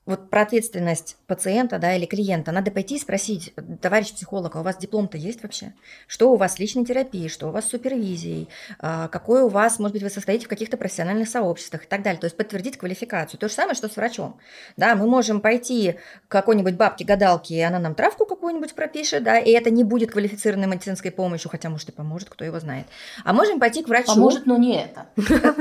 [0.05, 4.63] Вот про ответственность пациента да, или клиента надо пойти и спросить, товарищ психолог, а у
[4.63, 5.73] вас диплом-то есть вообще?
[6.07, 9.79] Что у вас с личной терапией, что у вас с супервизией, а, какой у вас,
[9.79, 12.19] может быть, вы состоите в каких-то профессиональных сообществах и так далее.
[12.19, 13.39] То есть подтвердить квалификацию.
[13.39, 14.37] То же самое, что с врачом.
[14.75, 15.95] Да, мы можем пойти
[16.27, 20.67] к какой-нибудь бабке-гадалке, и она нам травку какую-нибудь пропишет, да, и это не будет квалифицированной
[20.67, 22.87] медицинской помощью, хотя, может, и поможет, кто его знает.
[23.23, 24.07] А можем пойти к врачу...
[24.07, 25.05] Поможет, но не это.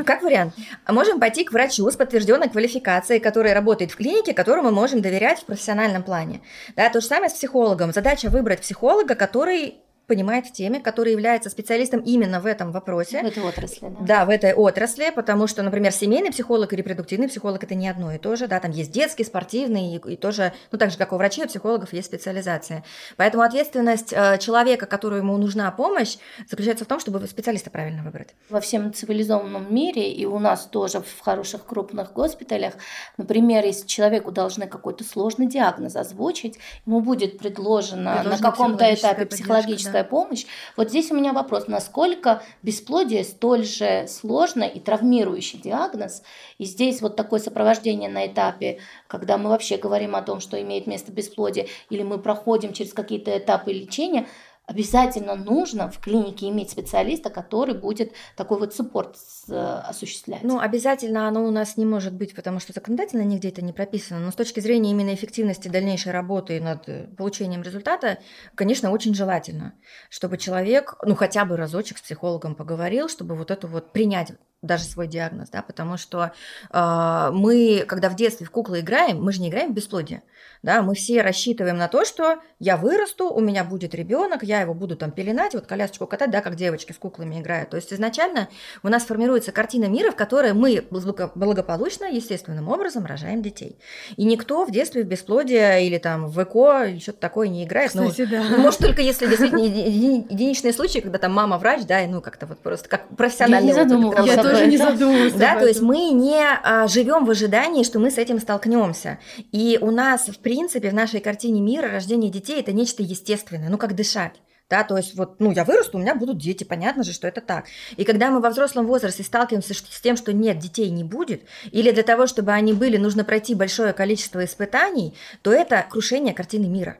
[0.04, 0.54] Как вариант.
[0.84, 4.72] А можем пойти к врачу с подтвержденной квалификацией, который работает в клинике, клинике, которому мы
[4.72, 6.40] можем доверять в профессиональном плане.
[6.76, 7.92] Да, то же самое с психологом.
[7.92, 13.22] Задача выбрать психолога, который понимает в теме, который является специалистом именно в этом вопросе.
[13.22, 14.04] В этой отрасли, да.
[14.06, 18.12] Да, в этой отрасли, потому что, например, семейный психолог и репродуктивный психолог– это не одно
[18.12, 21.12] и то же, да, там есть детский, спортивный, и, и тоже, ну, так же, как
[21.12, 22.84] у врачей, у психологов есть специализация.
[23.16, 26.16] Поэтому ответственность э, человека, которому ему нужна помощь,
[26.48, 28.34] заключается в том, чтобы специалиста правильно выбрать.
[28.50, 32.74] Во всем цивилизованном мире, и у нас тоже в хороших крупных госпиталях,
[33.16, 39.91] например, если человеку должны какой-то сложный диагноз озвучить, ему будет предложено на каком-то этапе психологическая
[39.92, 40.46] медицинская помощь.
[40.76, 46.22] Вот здесь у меня вопрос, насколько бесплодие столь же сложный и травмирующий диагноз,
[46.58, 48.78] и здесь вот такое сопровождение на этапе,
[49.08, 53.36] когда мы вообще говорим о том, что имеет место бесплодие, или мы проходим через какие-то
[53.36, 54.26] этапы лечения,
[54.66, 59.16] обязательно нужно в клинике иметь специалиста, который будет такой вот суппорт
[59.48, 60.42] э, осуществлять.
[60.42, 64.20] Ну, обязательно оно у нас не может быть, потому что законодательно нигде это не прописано.
[64.20, 68.18] Но с точки зрения именно эффективности дальнейшей работы над э, получением результата,
[68.54, 69.74] конечно, очень желательно,
[70.08, 74.84] чтобы человек, ну, хотя бы разочек с психологом поговорил, чтобы вот это вот принять даже
[74.84, 76.32] свой диагноз, да, потому что
[76.70, 80.22] э, мы, когда в детстве в куклы играем, мы же не играем в бесплодие,
[80.62, 84.74] да, мы все рассчитываем на то, что я вырасту, у меня будет ребенок, я его
[84.74, 87.70] буду там пеленать, вот колясочку катать, да, как девочки с куклами играют.
[87.70, 88.48] То есть изначально
[88.84, 93.76] у нас формируется картина мира, в которой мы благополучно, естественным образом рожаем детей.
[94.16, 97.94] И никто в детстве в бесплодие или там в ЭКО или что-то такое не играет.
[97.94, 98.56] Ну, Кстати, ну, да.
[98.58, 102.58] Может, только если действительно единичные случаи, когда там мама врач, да, и ну как-то вот
[102.58, 104.51] просто как профессиональный я не опыт.
[104.52, 105.32] Тоже не задумывалась.
[105.34, 109.18] Да, то есть мы не а, живем в ожидании, что мы с этим столкнемся.
[109.50, 113.78] И у нас, в принципе, в нашей картине мира рождение детей это нечто естественное, ну
[113.78, 114.34] как дышать.
[114.72, 117.42] Да, то есть вот, ну, я вырасту, у меня будут дети, понятно же, что это
[117.42, 117.66] так.
[117.98, 121.90] И когда мы во взрослом возрасте сталкиваемся с тем, что нет, детей не будет, или
[121.90, 126.96] для того, чтобы они были, нужно пройти большое количество испытаний, то это крушение картины мира.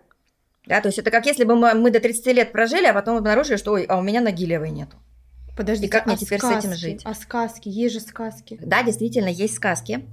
[0.67, 3.17] Да, то есть это как если бы мы, мы до 30 лет прожили, а потом
[3.17, 4.97] обнаружили, что, ой, а у меня ноги левой нету.
[5.57, 6.61] Подожди, и как мне а теперь сказки?
[6.61, 7.03] с этим жить?
[7.05, 7.69] А сказки?
[7.69, 8.59] Есть же сказки.
[8.63, 10.07] Да, действительно, есть сказки,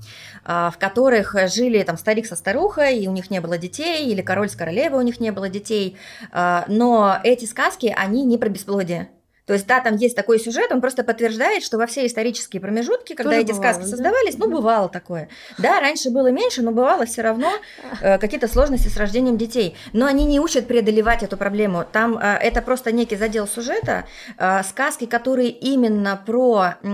[0.44, 4.22] а, в которых жили там старик со старухой, и у них не было детей, или
[4.22, 5.98] король с королевой, у них не было детей.
[6.32, 9.10] А, но эти сказки, они не про бесплодие.
[9.50, 13.16] То есть, да, там есть такой сюжет, он просто подтверждает, что во все исторические промежутки,
[13.16, 13.88] когда Тоже эти бывало, сказки да?
[13.88, 15.28] создавались, ну, бывало такое.
[15.58, 17.52] Да, раньше было меньше, но бывало все равно
[18.02, 19.76] э, какие-то сложности с рождением детей.
[19.92, 21.84] Но они не учат преодолевать эту проблему.
[21.92, 24.06] Там э, это просто некий задел сюжета,
[24.38, 26.88] э, сказки, которые именно про, э,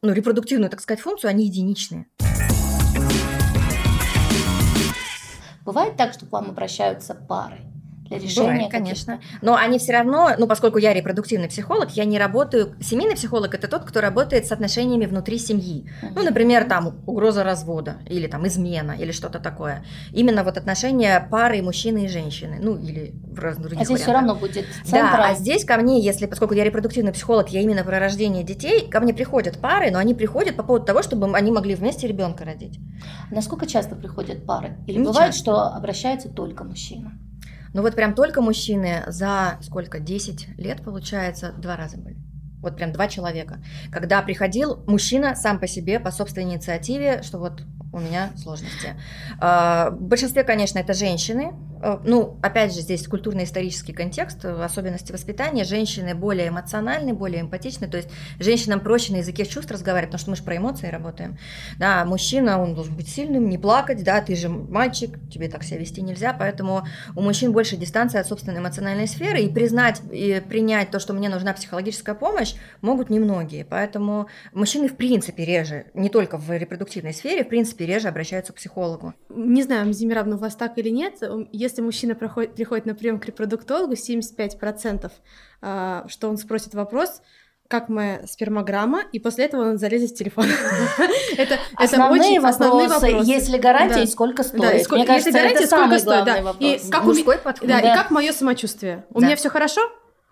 [0.00, 2.06] ну, репродуктивную, так сказать, функцию, они единичные.
[5.66, 7.69] Бывает так, что к вам обращаются пары?
[8.10, 8.50] Для решения.
[8.52, 9.20] Бывает, конечно.
[9.40, 12.74] Но они все равно, ну, поскольку я репродуктивный психолог, я не работаю.
[12.80, 15.88] Семейный психолог это тот, кто работает с отношениями внутри семьи.
[16.14, 19.84] Ну, например, там угроза развода, или там измена, или что-то такое.
[20.12, 22.58] Именно вот отношения пары мужчины и женщины.
[22.60, 24.02] Ну, или в разных других А здесь вариантах.
[24.02, 25.16] все равно будет центр.
[25.16, 28.88] Да, а здесь ко мне, если, поскольку я репродуктивный психолог, я именно про рождение детей,
[28.88, 32.44] ко мне приходят пары, но они приходят по поводу того, чтобы они могли вместе ребенка
[32.44, 32.80] родить.
[33.30, 34.76] Насколько часто приходят пары?
[34.88, 35.42] Или Не бывает, часто.
[35.42, 37.12] что обращается только мужчина?
[37.72, 42.16] Ну вот прям только мужчины за сколько, 10 лет, получается, два раза были.
[42.60, 43.62] Вот прям два человека.
[43.90, 48.96] Когда приходил мужчина сам по себе, по собственной инициативе, что вот у меня сложности.
[49.38, 51.52] А, В большинстве, конечно, это женщины.
[51.82, 55.64] А, Ну, опять же, здесь культурно-исторический контекст, э, особенности воспитания.
[55.64, 57.88] Женщины более эмоциональны, более эмпатичны.
[57.88, 61.38] То есть женщинам проще на языке чувств разговаривать, потому что мы же про эмоции работаем.
[61.78, 65.78] Да, мужчина, он должен быть сильным, не плакать, да, ты же мальчик, тебе так себя
[65.78, 70.90] вести нельзя, поэтому у мужчин больше дистанция от собственной эмоциональной сферы, и признать и принять
[70.90, 73.64] то, что мне нужна психологическая помощь, могут немногие.
[73.64, 78.56] Поэтому мужчины в принципе реже, не только в репродуктивной сфере, в принципе реже обращаются к
[78.56, 79.14] психологу.
[79.28, 81.14] Не знаю, Зимировна, у вас так или нет.
[81.52, 85.10] Если мужчина проходит, приходит на прием к репродуктологу, 75%,
[85.62, 87.22] а, что он спросит вопрос,
[87.68, 90.46] как моя спермограмма, и после этого он залезет в телефон.
[91.36, 93.30] Это это Основные очень основные вопросы, вопросы.
[93.30, 94.02] есть ли гарантия Да.
[94.02, 94.60] и сколько стоит?
[94.62, 96.42] Да, и сколько- Мне кажется, если гарантия, это сколько самый стоит, главный да.
[96.52, 96.86] вопрос.
[96.86, 97.68] И как у Мужской подход.
[97.68, 97.92] Да, Да.
[97.92, 99.04] и как мое самочувствие?
[99.10, 99.26] У Да.
[99.26, 99.80] меня все хорошо?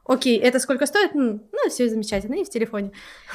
[0.05, 1.15] Окей, это сколько стоит?
[1.15, 1.39] Ну,
[1.71, 2.91] все замечательно, и в телефоне.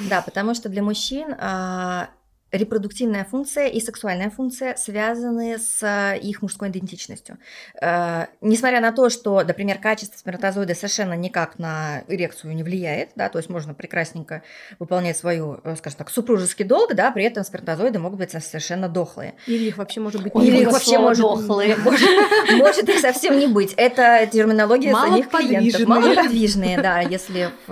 [0.09, 2.09] Да, потому что для мужчин а,
[2.53, 7.37] репродуктивная функция и сексуальная функция связаны с а, их мужской идентичностью.
[7.81, 13.29] Э, Несмотря на то, что, например, качество сперматозоида совершенно никак на эрекцию не влияет, да,
[13.29, 14.43] то есть можно прекрасненько
[14.77, 19.33] выполнять свою, э, скажем так, супружеский долг, да, при этом сперматозоиды могут быть совершенно дохлые.
[19.47, 21.75] Или их вообще может быть Ой, Или не их вообще может, дохлые.
[21.77, 22.09] может,
[22.51, 23.73] может их совсем не быть.
[23.77, 25.87] Это терминология самих клиентов.
[25.87, 25.87] Малоподвижные.
[25.87, 27.71] Малоподвижные, да, если в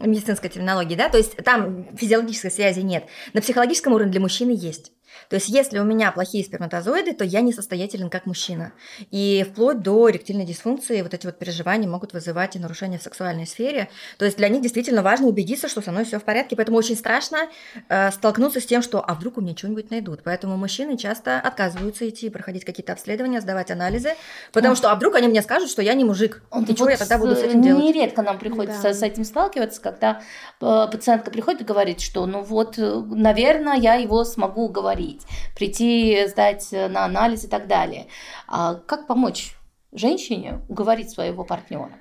[0.00, 3.04] э, медицинской терминологии, да, то есть там физиологической связи нет.
[3.34, 4.92] На психологическом уровне для мужчины есть.
[5.28, 8.72] То есть, если у меня плохие сперматозоиды, то я несостоятелен как мужчина.
[9.10, 13.46] И вплоть до эректильной дисфункции вот эти вот переживания могут вызывать и нарушения в сексуальной
[13.46, 13.88] сфере.
[14.18, 16.56] То есть для них действительно важно убедиться, что со мной все в порядке.
[16.56, 17.48] Поэтому очень страшно
[17.88, 20.20] э, столкнуться с тем, что а вдруг у меня что-нибудь найдут.
[20.24, 24.14] Поэтому мужчины часто отказываются идти проходить какие-то обследования, сдавать анализы,
[24.52, 26.42] потому что а вдруг они мне скажут, что я не мужик.
[26.50, 27.84] Вот И что я тогда буду с с- этим делать?
[27.84, 28.94] Нередко нам приходится Да.
[28.94, 30.22] с этим сталкиваться, когда
[30.60, 35.17] э, пациентка приходит и говорит, что ну вот, э, наверное, я его смогу уговорить,
[35.54, 38.06] прийти сдать э, на анализ и так далее.
[38.46, 39.56] А как помочь
[39.92, 41.92] женщине уговорить своего партнера?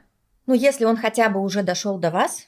[0.45, 2.47] Ну, если он хотя бы уже дошел до вас,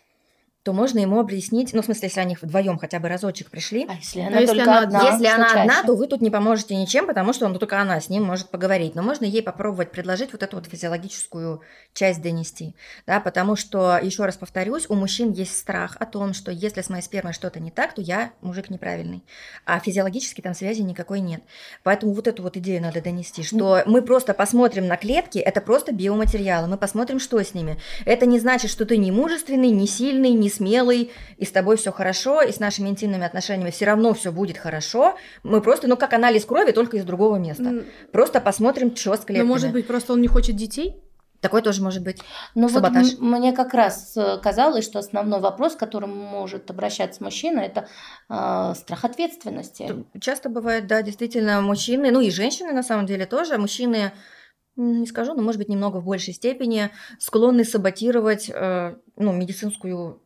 [0.64, 3.94] то можно ему объяснить, ну, в смысле, если они вдвоем хотя бы разочек пришли, А
[3.94, 5.10] если она если она одна?
[5.10, 8.10] Если она одна, то вы тут не поможете ничем, потому что ну, только она с
[8.10, 8.94] ним может поговорить.
[8.94, 11.62] Но можно ей попробовать предложить вот эту вот физиологическую
[11.94, 12.76] часть донести.
[13.08, 16.90] Да, потому что, еще раз повторюсь, у мужчин есть страх о том, что если с
[16.90, 19.24] моей спермой что-то не так, то я мужик неправильный.
[19.66, 21.42] А физиологически там связи никакой нет.
[21.84, 25.94] Поэтому вот эту вот идею надо донести, что мы просто посмотрим на клетки, это просто
[25.94, 27.80] биоматериалы, мы посмотрим, что с ними.
[28.06, 31.92] Это не значит, что ты не мужественный, не сильный, не смелый, и с тобой все
[31.92, 35.16] хорошо, и с нашими интимными отношениями все равно все будет хорошо.
[35.44, 37.84] Мы просто, ну, как анализ крови, только из другого места.
[38.12, 39.40] Просто посмотрим, что с клетками.
[39.40, 40.96] Но может быть просто он не хочет детей?
[41.42, 42.22] Такое тоже может быть.
[42.54, 43.14] Ну вот Саботаж.
[43.14, 47.88] м- мне как раз э, казалось, что основной вопрос, к которому может обращаться мужчина, это
[48.30, 50.04] э, страх ответственности.
[50.20, 54.12] Часто бывает, да, действительно, мужчины, ну и женщины на самом деле тоже, мужчины,
[54.76, 60.22] не скажу, но может быть немного в большей степени склонны саботировать э, ну, медицинскую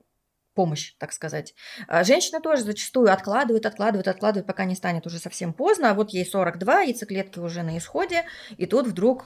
[0.53, 1.53] помощь, так сказать.
[1.87, 6.11] А Женщины тоже зачастую откладывают, откладывают, откладывают, пока не станет уже совсем поздно, а вот
[6.11, 8.25] ей 42, яйцеклетки уже на исходе,
[8.57, 9.25] и тут вдруг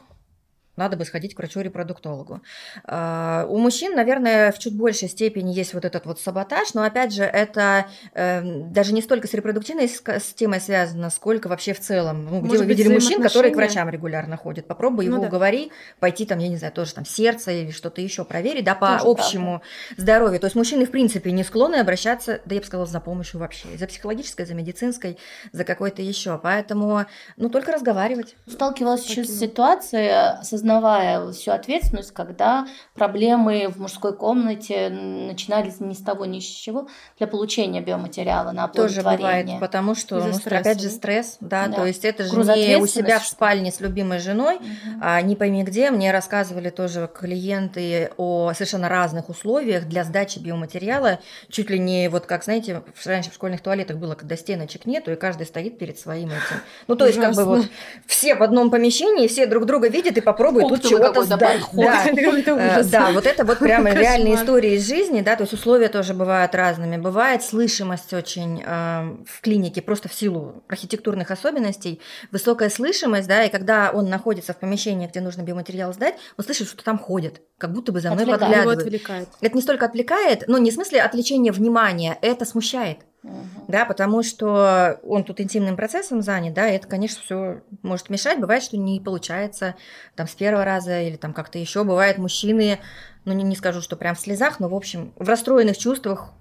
[0.78, 2.42] надо бы сходить к врачу-репродуктологу.
[2.86, 7.14] А, У мужчин, наверное, в чуть большей степени есть вот этот вот саботаж, но опять
[7.14, 12.26] же, это эм, даже не столько с репродуктивной ска- системой связано, сколько вообще в целом.
[12.26, 14.68] Ну, где Может вы видели мужчин, которые к врачам регулярно ходят?
[14.68, 15.28] Попробуй его Ну да.
[15.28, 18.98] уговори, пойти там, я не знаю, тоже там сердце или что-то еще проверить, да, по
[19.00, 19.62] Тоже общему
[19.98, 20.40] здоровью.
[20.40, 23.68] То есть мужчины, в принципе, не склонны обращаться, да я бы сказала, за помощью вообще.
[23.78, 25.18] За психологической, за медицинской,
[25.52, 26.40] за какой-то еще.
[26.42, 27.06] Поэтому,
[27.38, 28.36] ну, только разговаривать.
[28.48, 29.40] Сталкивалась еще с Таким.
[29.50, 36.40] ситуацией, осознавая осознавая всю ответственность, когда проблемы в мужской комнате начинались ни с того ни
[36.40, 36.88] с чего
[37.18, 41.86] для получения биоматериала на Тоже бывает, потому что, ну, опять же, стресс, да, да, то
[41.86, 44.66] есть это же не у себя в спальне с любимой женой, угу.
[45.02, 51.20] а не пойми где, мне рассказывали тоже клиенты о совершенно разных условиях для сдачи биоматериала,
[51.50, 55.16] чуть ли не вот как, знаете, раньше в школьных туалетах было, когда стеночек нету, и
[55.16, 56.62] каждый стоит перед своим этим.
[56.88, 57.66] Ну, то есть, как бы вот
[58.06, 61.62] все в одном помещении, все друг друга видят и попробуют тут чего-то сдать.
[61.74, 62.06] Да.
[62.58, 66.14] Э, да, вот это вот прямо реальные истории из жизни, да, то есть условия тоже
[66.14, 66.98] бывают разными.
[66.98, 72.02] Бывает слышимость очень э, в клинике просто в силу архитектурных особенностей,
[72.32, 76.68] высокая слышимость, да, и когда он находится в помещении, где нужно биоматериал сдать, он слышит,
[76.68, 78.66] что там ходит, как будто бы за мной Отвлекает.
[78.66, 79.32] подглядывают.
[79.42, 83.00] Это не столько отвлекает, но не в смысле отвлечения внимания, это смущает.
[83.28, 83.66] Угу.
[83.68, 88.40] Да, потому что он тут интимным процессом занят, да, и это, конечно, все может мешать.
[88.40, 89.76] Бывает, что не получается
[90.16, 91.84] там с первого раза или там как-то еще.
[91.84, 92.80] Бывает, мужчины,
[93.26, 96.32] ну не, не скажу, что прям в слезах, но в общем в расстроенных чувствах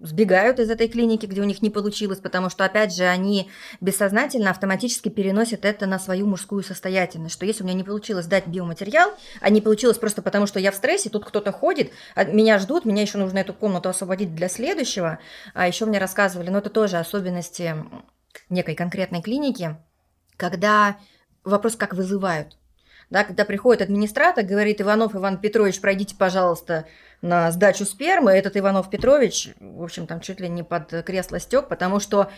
[0.00, 4.50] сбегают из этой клиники, где у них не получилось, потому что, опять же, они бессознательно
[4.50, 9.12] автоматически переносят это на свою мужскую состоятельность, что если у меня не получилось дать биоматериал,
[9.40, 12.84] а не получилось просто потому, что я в стрессе, тут кто-то ходит, а меня ждут,
[12.84, 15.18] меня еще нужно эту комнату освободить для следующего,
[15.54, 17.74] а еще мне рассказывали, но это тоже особенности
[18.48, 19.76] некой конкретной клиники,
[20.36, 20.98] когда
[21.44, 22.56] вопрос, как вызывают.
[23.14, 26.86] Да, когда приходит администратор, говорит, Иванов Иван Петрович, пройдите, пожалуйста,
[27.22, 31.68] на сдачу спермы, этот Иванов Петрович, в общем, там чуть ли не под кресло стек,
[31.68, 32.28] потому что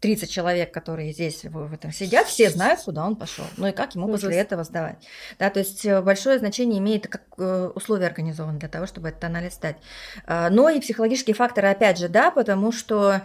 [0.00, 3.44] 30 человек, которые здесь в этом сидят, все знают, куда он пошел.
[3.58, 4.22] Ну и как ему Ужас.
[4.22, 5.06] после этого сдавать.
[5.38, 9.22] Да, то есть э, большое значение имеет, как э, условия организованы для того, чтобы этот
[9.24, 9.76] анализ сдать.
[10.24, 13.20] А, но и психологические факторы, опять же, да, потому что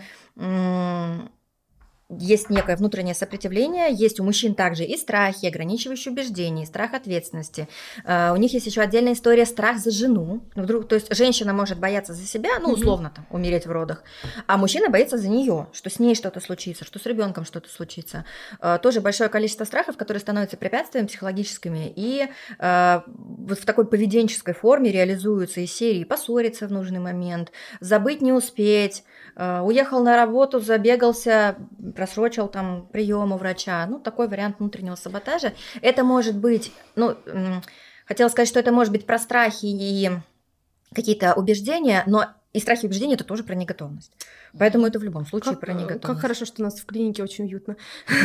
[2.09, 7.67] есть некое внутреннее сопротивление, есть у мужчин также и страхи, ограничивающие убеждения, и страх ответственности.
[8.05, 10.41] Uh, у них есть еще отдельная история страх за жену.
[10.55, 14.03] Вдруг, то есть женщина может бояться за себя, ну условно там умереть в родах,
[14.45, 18.23] а мужчина боится за нее, что с ней что-то случится, что с ребенком что-то случится.
[18.61, 22.27] Uh, тоже большое количество страхов, которые становятся препятствиями психологическими и
[22.59, 27.51] uh, вот в такой поведенческой форме реализуются из серии поссориться в нужный момент,
[27.81, 29.03] забыть не успеть,
[29.35, 31.57] уехал на работу, забегался
[31.97, 33.85] просрочил там прием у врача.
[33.87, 35.53] Ну, такой вариант внутреннего саботажа.
[35.81, 37.17] Это может быть, ну,
[38.05, 40.11] хотела сказать, что это может быть про страхи и
[40.93, 42.27] какие-то убеждения, но
[42.57, 44.11] и страхи и убеждения это тоже про неготовность.
[44.57, 46.03] Поэтому это в любом случае как, про неготовность.
[46.03, 47.75] Как хорошо, что у нас в клинике очень уютно.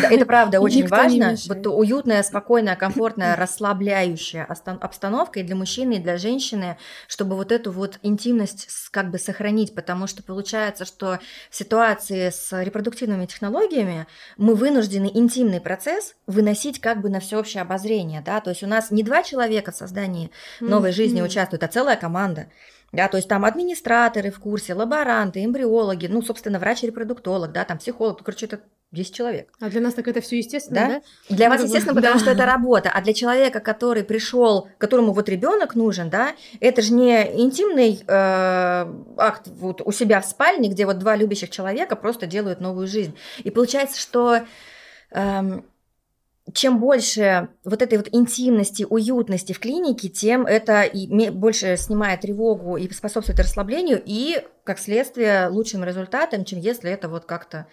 [0.01, 1.35] Да, это правда очень важно.
[1.49, 6.79] Вот уютная, спокойная, комфортная, расслабляющая обстановка и для мужчины, и для женщины,
[7.09, 11.19] чтобы вот эту вот интимность как бы сохранить, потому что получается, что
[11.51, 14.07] в ситуации с репродуктивными технологиями
[14.39, 18.91] мы вынуждены интимный процесс выносить как бы на всеобщее обозрение, да, то есть у нас
[18.91, 20.31] не два человека в создании
[20.61, 22.47] новой жизни участвуют, а целая команда.
[22.93, 28.19] Да, то есть там администраторы в курсе, лаборанты, эмбриологи, ну, собственно, врач-репродуктолог, да, там психолог,
[28.19, 28.61] ну, короче, это
[28.93, 29.49] 10 человек.
[29.61, 30.89] А для нас так это все естественно, да?
[31.29, 31.35] да?
[31.35, 32.21] Для вас естественно, потому да.
[32.21, 36.93] что это работа, а для человека, который пришел, которому вот ребенок нужен, да, это же
[36.93, 42.27] не интимный э, акт вот у себя в спальне, где вот два любящих человека просто
[42.27, 43.17] делают новую жизнь.
[43.43, 44.43] И получается, что
[45.11, 45.61] э,
[46.55, 52.77] чем больше вот этой вот интимности, уютности в клинике, тем это и больше снимает тревогу
[52.77, 57.67] и способствует расслаблению, и, как следствие, лучшим результатам, чем если это вот как-то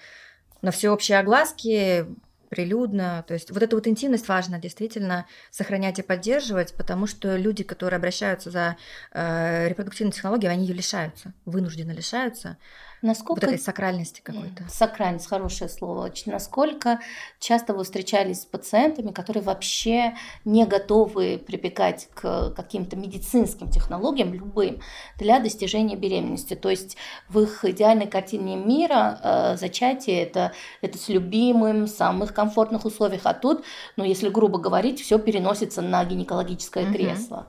[0.61, 2.05] на всеобщие огласки,
[2.49, 3.23] прилюдно.
[3.27, 7.97] То есть вот эту вот интимность важно действительно сохранять и поддерживать, потому что люди, которые
[7.97, 8.75] обращаются за
[9.13, 12.57] э, репродуктивной технологией, они ее лишаются, вынужденно лишаются.
[13.02, 13.45] Насколько...
[13.45, 14.66] Вот этой сакральности какой-то.
[14.70, 16.12] Сакральность, хорошее слово.
[16.26, 17.00] Насколько
[17.39, 24.82] часто вы встречались с пациентами, которые вообще не готовы прибегать к каким-то медицинским технологиям, любым,
[25.18, 26.56] для достижения беременности?
[26.56, 26.97] То есть
[27.30, 33.22] в их идеальной картине мира э, зачатие это, это с любимым, в самых комфортных условиях,
[33.24, 33.64] а тут,
[33.95, 36.93] ну если грубо говорить, все переносится на гинекологическое угу.
[36.93, 37.47] кресло.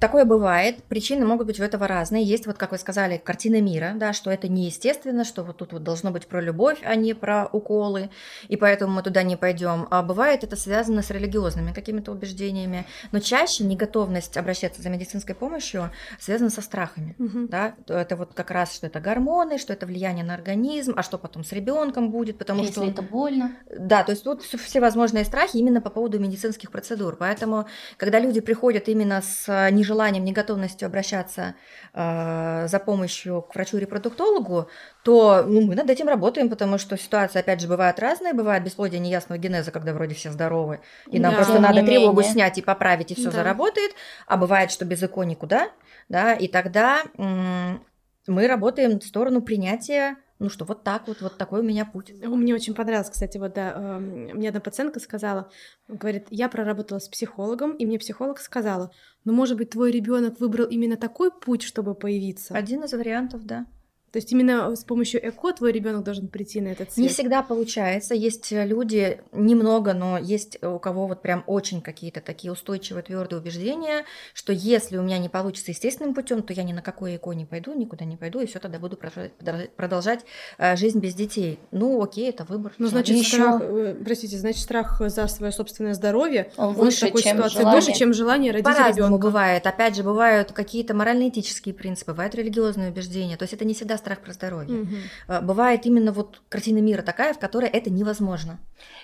[0.00, 0.82] Такое бывает.
[0.84, 2.22] Причины могут быть у этого разные.
[2.22, 5.82] Есть вот, как вы сказали, картина мира, да, что это неестественно, что вот тут вот
[5.82, 8.10] должно быть про любовь, а не про уколы,
[8.48, 9.86] и поэтому мы туда не пойдем.
[9.90, 12.86] А бывает это связано с религиозными какими-то убеждениями.
[13.12, 17.14] Но чаще неготовность обращаться за медицинской помощью связана со страхами.
[17.18, 17.48] Угу.
[17.48, 17.74] Да?
[17.88, 21.44] Это вот как раз, что это гормоны, что это влияние на организм, а что потом
[21.44, 22.80] с ребенком будет, потому Если что...
[22.82, 23.56] Если это больно.
[23.78, 27.16] Да, то есть тут все возможные страхи именно по поводу медицинских процедур.
[27.16, 27.66] Поэтому,
[27.96, 31.54] когда люди приходят именно с нежеланием, неготовностью обращаться
[31.94, 34.68] э, за помощью к врачу-репродуктологу,
[35.04, 39.00] то ну, мы над этим работаем, потому что ситуация, опять же, бывает разная, бывает бесплодие
[39.00, 40.80] неясного генеза, когда вроде все здоровы,
[41.10, 41.36] и нам Да.
[41.36, 42.32] просто надо не тревогу менее.
[42.32, 43.36] снять и поправить, и все Да.
[43.38, 43.92] заработает,
[44.26, 45.70] а бывает, что без ЭКО никуда,
[46.08, 47.84] да, и тогда м,
[48.26, 52.12] мы работаем в сторону принятия, ну что вот так вот, вот такой у меня путь.
[52.22, 55.50] Мне очень понравилось, кстати, вот да, эм, мне одна пациентка сказала,
[55.88, 58.90] говорит, я проработала с психологом, и мне психолог сказала,
[59.24, 62.54] ну, может быть, твой ребенок выбрал именно такой путь, чтобы появиться.
[62.54, 63.66] Один из вариантов, да.
[64.12, 67.02] То есть именно с помощью ЭКО твой ребенок должен прийти на этот свет.
[67.02, 68.14] Не всегда получается.
[68.14, 73.40] Есть э, люди, немного, но есть у кого вот прям очень какие-то такие устойчивые, твердые
[73.40, 77.32] убеждения, что если у меня не получится естественным путем, то я ни на какое ЭКО
[77.32, 80.24] не пойду, никуда не пойду, и все тогда буду продолжать, продолжать
[80.58, 81.58] э, жизнь без детей.
[81.70, 82.72] Ну, окей, это выбор.
[82.78, 87.06] Ну, значит, Ещё- страх, э, простите, значит, страх за свое собственное здоровье Он в выше,
[87.06, 87.80] такой чем ситуации желание.
[87.80, 89.26] выше, чем желание родить По-разному ребенка.
[89.26, 89.66] бывает.
[89.66, 93.36] Опять же, бывают какие-то морально-этические принципы, бывают религиозные убеждения.
[93.36, 94.86] То есть это не всегда страх про здоровье.
[95.26, 98.58] Э, Бывает именно вот картина мира такая, в которой это невозможно.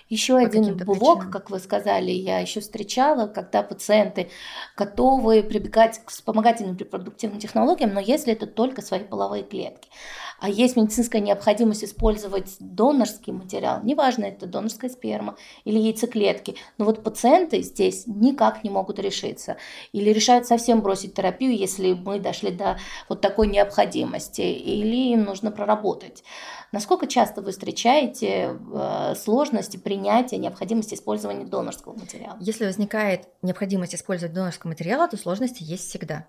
[0.07, 1.31] Еще один блок, причинам.
[1.31, 4.29] как вы сказали, я еще встречала, когда пациенты
[4.77, 9.89] готовы прибегать к вспомогательным репродуктивным технологиям, но если это только свои половые клетки.
[10.43, 17.01] А есть медицинская необходимость использовать донорский материал, неважно, это донорская сперма или яйцеклетки, но вот
[17.01, 19.55] пациенты здесь никак не могут решиться.
[19.93, 22.77] Или решают совсем бросить терапию, если мы дошли до
[23.07, 26.25] вот такой необходимости, или им нужно проработать.
[26.73, 32.35] Насколько часто вы встречаете э, сложности принятия необходимости использования донорского материала?
[32.41, 36.27] Если возникает необходимость использовать донорский материал, то сложности есть всегда.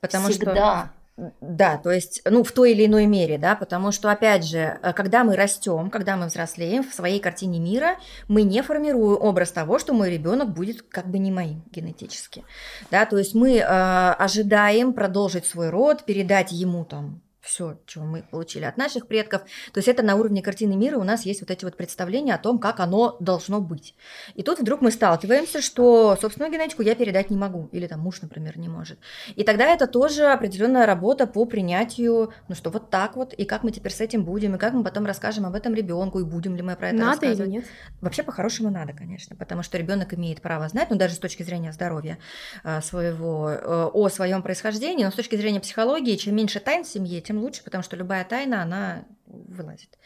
[0.00, 0.92] Потому что Всегда.
[1.16, 4.92] Да, то есть, ну, в той или иной мере, да, потому что, опять же, э,
[4.94, 9.78] когда мы растем, когда мы взрослеем в своей картине мира, мы не формируем образ того,
[9.78, 12.44] что мой ребенок будет как бы не моим генетически,
[12.90, 18.22] да, то есть мы э, ожидаем продолжить свой род, передать ему там все, чего мы
[18.22, 19.42] получили от наших предков.
[19.72, 22.38] То есть это на уровне картины мира у нас есть вот эти вот представления о
[22.38, 23.94] том, как оно должно быть.
[24.34, 28.22] И тут вдруг мы сталкиваемся, что собственную генетику я передать не могу, или там муж,
[28.22, 28.98] например, не может.
[29.36, 33.62] И тогда это тоже определенная работа по принятию, ну что вот так вот, и как
[33.62, 36.56] мы теперь с этим будем, и как мы потом расскажем об этом ребенку, и будем
[36.56, 37.52] ли мы про это Надо или рассказывать.
[37.52, 37.64] нет?
[38.00, 41.72] Вообще по-хорошему надо, конечно, потому что ребенок имеет право знать, ну даже с точки зрения
[41.72, 42.18] здоровья
[42.62, 46.88] э, своего, э, о своем происхождении, но с точки зрения психологии, чем меньше тайн в
[46.88, 49.98] семье, тем лучше, потому что любая тайна, она вылазит.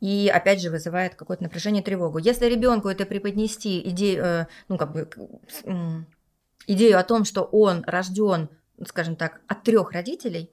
[0.00, 2.18] И опять же вызывает какое-то напряжение, тревогу.
[2.18, 5.08] Если ребенку это преподнести идею, э, ну как бы
[6.66, 8.48] идею о том, что он рожден
[8.84, 10.50] скажем так, от трех родителей,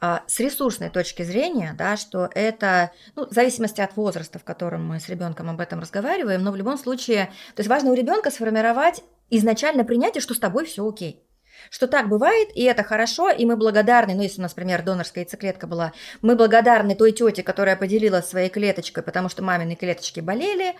[0.00, 4.86] а, с ресурсной точки зрения, да, что это, ну, в зависимости от возраста, в котором
[4.86, 8.30] мы с ребенком об этом разговариваем, но в любом случае, то есть важно у ребенка
[8.30, 11.22] сформировать изначально принятие, что с тобой все окей.
[11.70, 15.24] Что так бывает, и это хорошо, и мы благодарны, ну, если у нас, например, донорская
[15.24, 15.92] яйцеклетка была,
[16.22, 20.74] мы благодарны той тете, которая поделилась своей клеточкой, потому что мамины клеточки болели,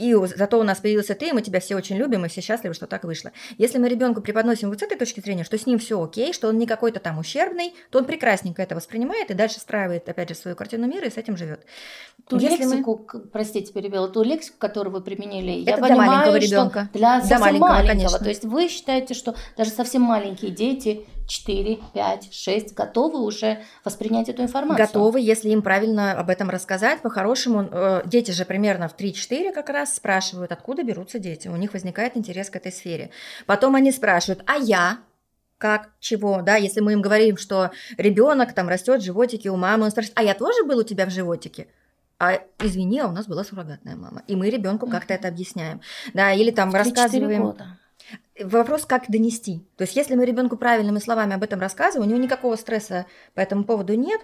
[0.00, 2.74] и зато у нас появился ты, и мы тебя все очень любим, и все счастливы,
[2.74, 3.32] что так вышло.
[3.58, 6.48] Если мы ребенку преподносим вот с этой точки зрения, что с ним все окей, что
[6.48, 10.34] он не какой-то там ущербный, то он прекрасненько это воспринимает и дальше встраивает, опять же,
[10.34, 11.60] свою картину мира и с этим живет.
[12.28, 15.88] Ту Если мы- лексику, к- простите, перебила, ту лексику, которую вы применили, я Это для
[15.88, 16.88] понимаю, маленького что ребенка.
[16.94, 17.88] Для Для совсем маленького, маленького.
[17.94, 18.18] конечно.
[18.18, 24.28] То есть вы считаете, что даже совсем маленькие дети, 4, 5, 6, готовы уже воспринять
[24.28, 24.84] эту информацию?
[24.84, 27.02] Готовы, если им правильно об этом рассказать.
[27.02, 31.46] По-хорошему, э, дети же примерно в 3-4 как раз спрашивают, откуда берутся дети.
[31.46, 33.10] У них возникает интерес к этой сфере.
[33.46, 34.98] Потом они спрашивают, а я?
[35.56, 39.84] Как, чего, да, если мы им говорим, что ребенок там растет в животике у мамы,
[39.84, 41.68] он спрашивает, а я тоже был у тебя в животике?
[42.18, 44.22] А извини, а у нас была суррогатная мама.
[44.26, 45.80] И мы ребенку как-то это объясняем.
[46.12, 47.42] Да, или там В 3-4 рассказываем.
[47.42, 47.78] года.
[48.42, 49.66] Вопрос, как донести.
[49.76, 53.40] То есть, если мы ребенку правильными словами об этом рассказываем, у него никакого стресса по
[53.40, 54.20] этому поводу нет,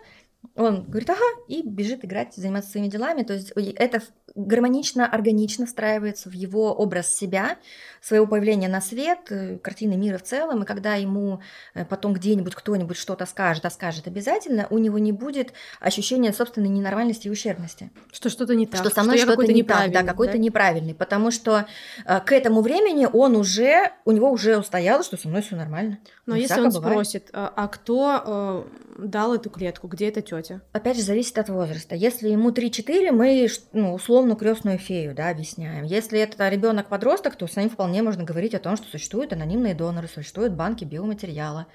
[0.54, 3.22] он говорит, ага, и бежит играть, заниматься своими делами.
[3.22, 4.02] То есть это
[4.34, 7.56] гармонично, органично встраивается в его образ себя,
[8.02, 10.62] своего появления на свет, э, картины мира в целом.
[10.62, 11.40] И когда ему
[11.74, 16.68] э, потом где-нибудь кто-нибудь что-то скажет, а скажет обязательно, у него не будет ощущения собственной
[16.68, 18.80] ненормальности и ущербности Что что-то не так.
[18.80, 21.66] что со мной я что-то не так, да, какой-то неправильный, потому что
[22.04, 25.98] э, к этому времени он уже, у него уже устоялось, что со мной все нормально.
[26.26, 26.92] Но Ну, если он бывает.
[26.92, 28.66] спросит, а, а кто
[28.98, 30.62] дал эту клетку, где эта тетя?
[30.72, 31.94] Опять же, зависит от возраста.
[31.94, 35.84] Если ему 3-4, мы ну, условно крестную фею да, объясняем.
[35.84, 39.74] Если это ребенок подросток то с ним вполне можно говорить о том, что существуют анонимные
[39.74, 41.66] доноры, существуют банки биоматериала.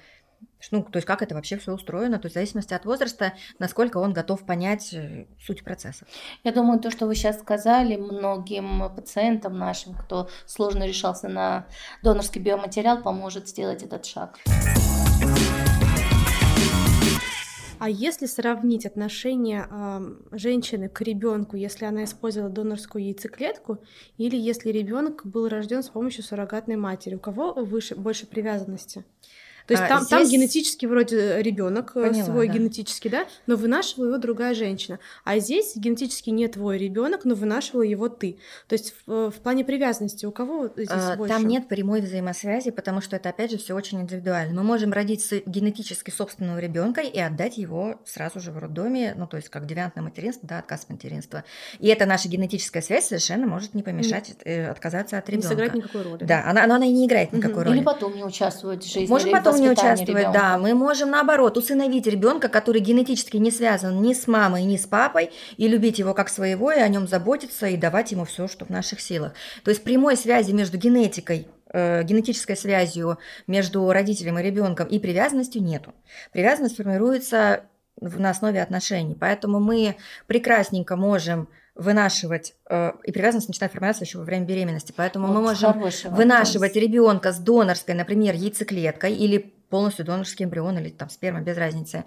[0.70, 3.98] Ну, то есть как это вообще все устроено, то есть в зависимости от возраста, насколько
[3.98, 6.06] он готов понять э, суть процесса.
[6.44, 11.66] Я думаю, то, что вы сейчас сказали, многим пациентам нашим, кто сложно решался на
[12.02, 14.38] донорский биоматериал, поможет сделать этот шаг.
[17.82, 23.78] А если сравнить отношение э, женщины к ребенку, если она использовала донорскую яйцеклетку,
[24.18, 29.04] или если ребенок был рожден с помощью суррогатной матери, у кого выше, больше привязанности?
[29.66, 30.10] То есть а, там, здесь...
[30.10, 32.54] там генетически вроде ребенок э, свой да.
[32.54, 34.98] генетически, да, но вынашивала его другая женщина.
[35.24, 38.38] А здесь генетически не твой ребенок, но вынашивала его ты.
[38.68, 41.34] То есть в, в плане привязанности у кого здесь а, больше?
[41.34, 44.54] Там нет прямой взаимосвязи, потому что это опять же все очень индивидуально.
[44.54, 49.36] Мы можем родить генетически собственного ребенка и отдать его сразу же в роддоме, ну то
[49.36, 51.44] есть как девиантное материнство, да, отказ материнства.
[51.78, 55.48] И эта наша генетическая связь совершенно может не помешать не, отказаться от ребенка.
[55.48, 56.24] Не сыграть никакой роли.
[56.24, 57.64] Да, она, она, она и не играет никакой угу.
[57.64, 57.76] роли.
[57.76, 59.06] Или потом не участвовать в жизни.
[59.06, 60.32] Можем потом не участвовать, ребенка.
[60.32, 60.58] да.
[60.58, 65.30] Мы можем наоборот усыновить ребенка, который генетически не связан ни с мамой, ни с папой,
[65.56, 68.70] и любить его как своего, и о нем заботиться, и давать ему все, что в
[68.70, 69.34] наших силах.
[69.64, 75.62] То есть прямой связи между генетикой э, генетической связью между родителем и ребенком и привязанностью
[75.62, 75.94] нету.
[76.32, 77.64] Привязанность формируется
[78.00, 79.16] на основе отношений.
[79.18, 79.96] Поэтому мы
[80.26, 84.92] прекрасненько можем вынашивать, э, и привязанность начинает формироваться еще во время беременности.
[84.96, 90.90] Поэтому вот мы можем вынашивать ребенка с донорской, например, яйцеклеткой или полностью донорский эмбрион или
[90.90, 92.04] там сперма, без разницы.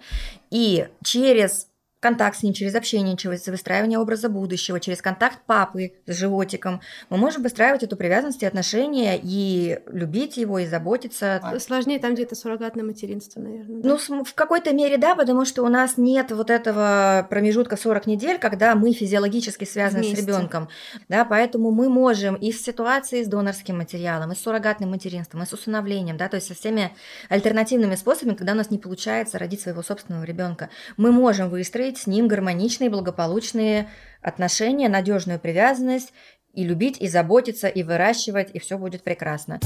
[0.50, 1.68] И через
[2.06, 6.80] контакт с ним, через общение, через выстраивание образа будущего, через контакт папы с животиком,
[7.10, 11.40] мы можем выстраивать эту привязанность и отношения и любить его, и заботиться.
[11.42, 13.82] А сложнее там где-то суррогатное материнство, наверное.
[13.82, 13.98] Да?
[14.08, 18.38] Ну, в какой-то мере да, потому что у нас нет вот этого промежутка 40 недель,
[18.38, 20.22] когда мы физиологически связаны Вместе.
[20.22, 20.68] с ребенком.
[21.08, 25.46] Да, поэтому мы можем и в ситуации с донорским материалом, и с суррогатным материнством, и
[25.46, 26.92] с усыновлением, да, то есть со всеми
[27.28, 31.98] альтернативными способами, когда у нас не получается родить своего собственного ребенка, мы можем выстроить строить
[31.98, 33.88] с ним гармоничные, благополучные
[34.22, 36.12] отношения, надежную привязанность,
[36.52, 39.60] и любить, и заботиться, и выращивать, и все будет прекрасно.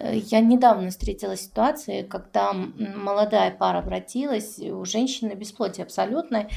[0.00, 6.48] Я недавно встретила ситуацию, когда молодая пара обратилась, у женщины бесплодие абсолютное,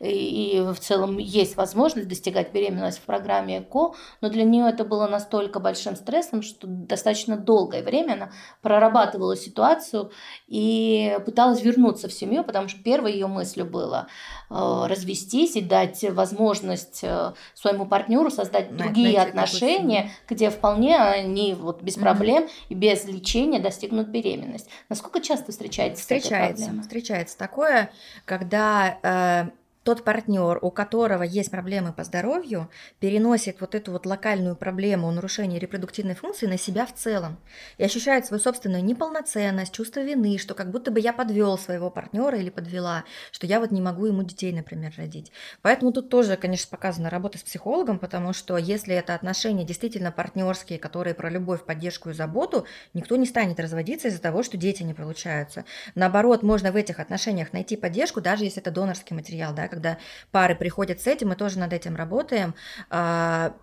[0.00, 5.06] и в целом есть возможность достигать беременности в программе ЭКО, но для нее это было
[5.06, 8.32] настолько большим стрессом, что достаточно долгое время она
[8.62, 10.10] прорабатывала ситуацию
[10.48, 14.08] и пыталась вернуться в семью, потому что первой ее мыслью было
[14.50, 21.54] э, развестись и дать возможность э, своему партнеру создать другие Знаете, отношения, где вполне они
[21.54, 24.68] вот без проблем и без без лечения достигнут беременность.
[24.88, 27.90] Насколько часто встречается Встречается, встречается такое,
[28.24, 29.50] когда э,
[29.88, 32.68] тот партнер, у которого есть проблемы по здоровью,
[33.00, 37.38] переносит вот эту вот локальную проблему нарушения репродуктивной функции на себя в целом
[37.78, 42.36] и ощущает свою собственную неполноценность, чувство вины, что как будто бы я подвел своего партнера
[42.36, 45.32] или подвела, что я вот не могу ему детей, например, родить.
[45.62, 50.78] Поэтому тут тоже, конечно, показана работа с психологом, потому что если это отношения действительно партнерские,
[50.78, 54.92] которые про любовь, поддержку и заботу, никто не станет разводиться из-за того, что дети не
[54.92, 55.64] получаются.
[55.94, 59.98] Наоборот, можно в этих отношениях найти поддержку, даже если это донорский материал, да, когда
[60.32, 62.54] пары приходят с этим, мы тоже над этим работаем.
[62.90, 63.54] А,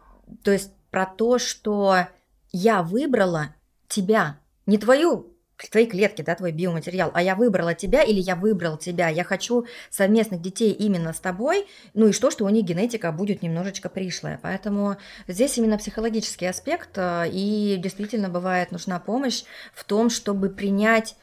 [0.44, 2.08] то есть про то, что
[2.52, 3.54] я выбрала
[3.90, 5.32] тебя, не твою
[5.72, 9.66] твои клетки, да, твой биоматериал, а я выбрала тебя или я выбрал тебя, я хочу
[9.90, 14.40] совместных детей именно с тобой, ну и что, что у них генетика будет немножечко пришлая.
[14.42, 14.98] Поэтому
[15.28, 19.44] здесь именно психологический аспект, а, и действительно бывает нужна помощь
[19.74, 21.16] в том, чтобы принять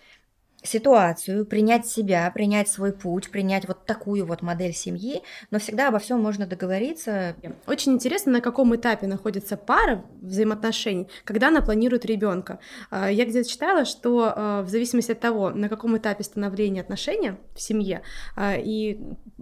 [0.62, 5.98] ситуацию, принять себя, принять свой путь, принять вот такую вот модель семьи, но всегда обо
[5.98, 7.34] всем можно договориться.
[7.66, 12.60] Очень интересно, на каком этапе находится пара взаимоотношений, когда она планирует ребенка.
[12.90, 17.38] А, я где-то читала, что а, в зависимости от того, на каком этапе становления отношения
[17.54, 18.02] в семье
[18.36, 19.00] а, и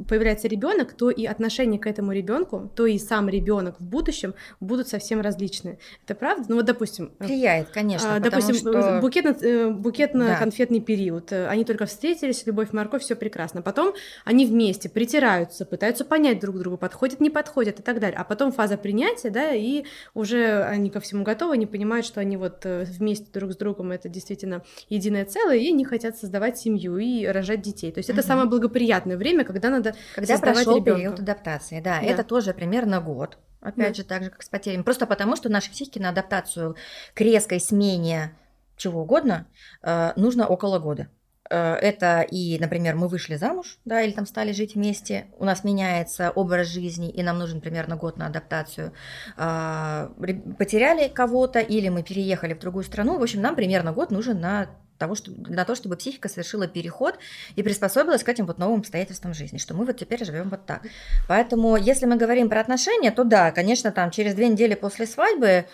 [0.08, 4.88] появляется ребенок, то и отношение к этому ребенку, то и сам ребенок в будущем будут
[4.88, 5.78] совсем различные.
[6.04, 6.46] Это правда?
[6.48, 7.12] Ну вот, допустим...
[7.18, 8.18] Влияет, конечно.
[8.20, 9.00] Допустим, что...
[9.02, 10.86] букетно-конфетный э, да.
[10.86, 11.32] период период.
[11.32, 13.62] Э, они только встретились, любовь, морковь, все прекрасно.
[13.62, 13.94] Потом
[14.24, 18.18] они вместе притираются, пытаются понять друг друга, подходят, не подходят и так далее.
[18.18, 19.84] А потом фаза принятия, да, и
[20.14, 23.92] уже они ко всему готовы, они понимают, что они вот э, вместе друг с другом
[23.92, 27.92] это действительно единое целое, и не хотят создавать семью и рожать детей.
[27.92, 28.28] То есть это угу.
[28.28, 31.00] самое благоприятное время, когда надо когда создавать прошел ребенка.
[31.00, 33.38] период адаптации, да, да, это тоже примерно год.
[33.60, 33.94] Опять да.
[33.94, 34.82] же, так же, как с потерями.
[34.82, 36.76] Просто потому, что наши психики на адаптацию
[37.12, 38.32] к резкой смене
[38.80, 39.46] чего угодно,
[39.82, 41.08] э, нужно около года.
[41.50, 45.64] Э, это и, например, мы вышли замуж, да, или там стали жить вместе, у нас
[45.64, 48.92] меняется образ жизни, и нам нужен примерно год на адаптацию.
[49.36, 50.12] А,
[50.58, 54.68] потеряли кого-то, или мы переехали в другую страну, в общем, нам примерно год нужен на
[55.00, 57.18] того, что, на то, чтобы психика совершила переход
[57.56, 60.82] и приспособилась к этим вот новым обстоятельствам жизни, что мы вот теперь живем вот так.
[61.26, 65.64] Поэтому, если мы говорим про отношения, то да, конечно, там через две недели после свадьбы,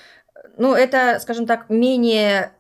[0.57, 2.53] ну, это, скажем так, менее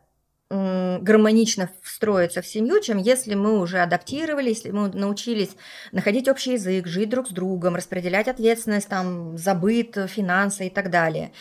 [0.49, 5.57] гармонично встроиться в семью, чем если мы уже адаптировались, если мы научились
[5.93, 10.91] находить общий язык, жить друг с другом, распределять ответственность там за быт, финансы и так
[10.91, 11.33] далее.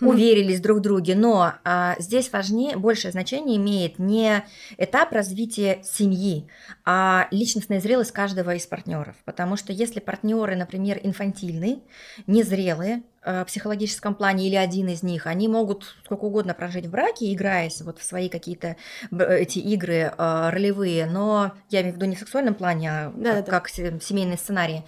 [0.00, 0.08] Хм.
[0.08, 4.44] уверились друг в друге, но а, здесь важнее, большее значение имеет не
[4.76, 6.48] этап развития семьи,
[6.84, 9.14] а личностная зрелость каждого из партнеров.
[9.24, 11.80] Потому что если партнеры, например, инфантильны,
[12.26, 13.04] незрелые,
[13.46, 17.98] психологическом плане или один из них, они могут сколько угодно прожить в браке, играясь вот
[17.98, 18.76] в свои какие-то
[19.10, 23.36] эти игры э, ролевые, но я имею в виду не в сексуальном плане, а да,
[23.36, 23.52] как, да.
[23.52, 24.84] как семейные сценарии,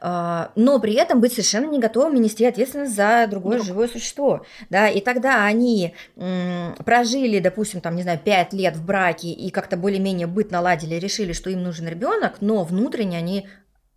[0.00, 3.66] э, но при этом быть совершенно не готовыми нести ответственность за другое Друг.
[3.66, 5.94] живое существо, да, и тогда они
[6.84, 11.32] прожили, допустим, там, не знаю, пять лет в браке и как-то более-менее быт наладили, решили,
[11.32, 13.48] что им нужен ребенок, но внутренне они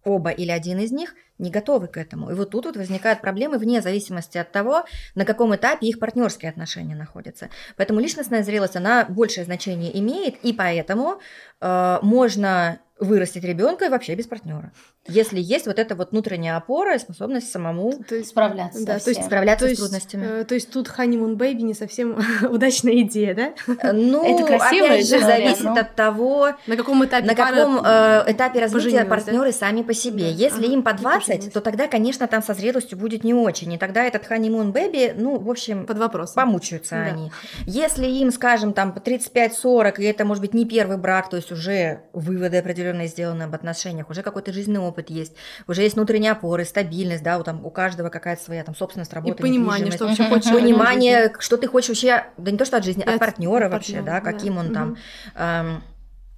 [0.03, 2.31] оба или один из них не готовы к этому.
[2.31, 4.85] И вот тут вот возникают проблемы вне зависимости от того,
[5.15, 7.49] на каком этапе их партнерские отношения находятся.
[7.75, 11.19] Поэтому личностная зрелость, она большее значение имеет, и поэтому
[11.61, 14.71] э, можно вырастить ребенка и вообще без партнера
[15.07, 19.09] если есть вот эта вот внутренняя опора и способность самому то есть справляться, да, то
[19.09, 20.41] есть справляться то с трудностями.
[20.41, 22.17] Э, то есть тут honeymoon baby не совсем
[22.49, 23.53] удачная идея, да?
[23.81, 25.73] Э, ну, это красиво, опять же, зависит но...
[25.73, 29.57] от того, на каком этапе, на каком э, этапе развития партнеры да?
[29.57, 30.25] сами по себе.
[30.25, 30.29] Да.
[30.29, 33.77] Если ага, им по 20, то тогда, конечно, там со зрелостью будет не очень, и
[33.77, 36.35] тогда этот honeymoon baby, ну, в общем, под вопросом.
[36.35, 37.03] помучаются да.
[37.03, 37.31] они.
[37.65, 41.51] Если им, скажем, там по 35-40, и это может быть не первый брак, то есть
[41.51, 45.33] уже выводы определенные сделаны об отношениях, уже какой-то жизненный опыт есть,
[45.67, 49.35] уже есть внутренние опоры, стабильность, да, у, там, у каждого какая-то своя там собственность, работа,
[49.35, 50.51] И понимание, что вообще хочешь.
[50.51, 54.21] Понимание, что ты хочешь вообще, да не то, что от жизни, от партнера вообще, да,
[54.21, 54.97] каким он там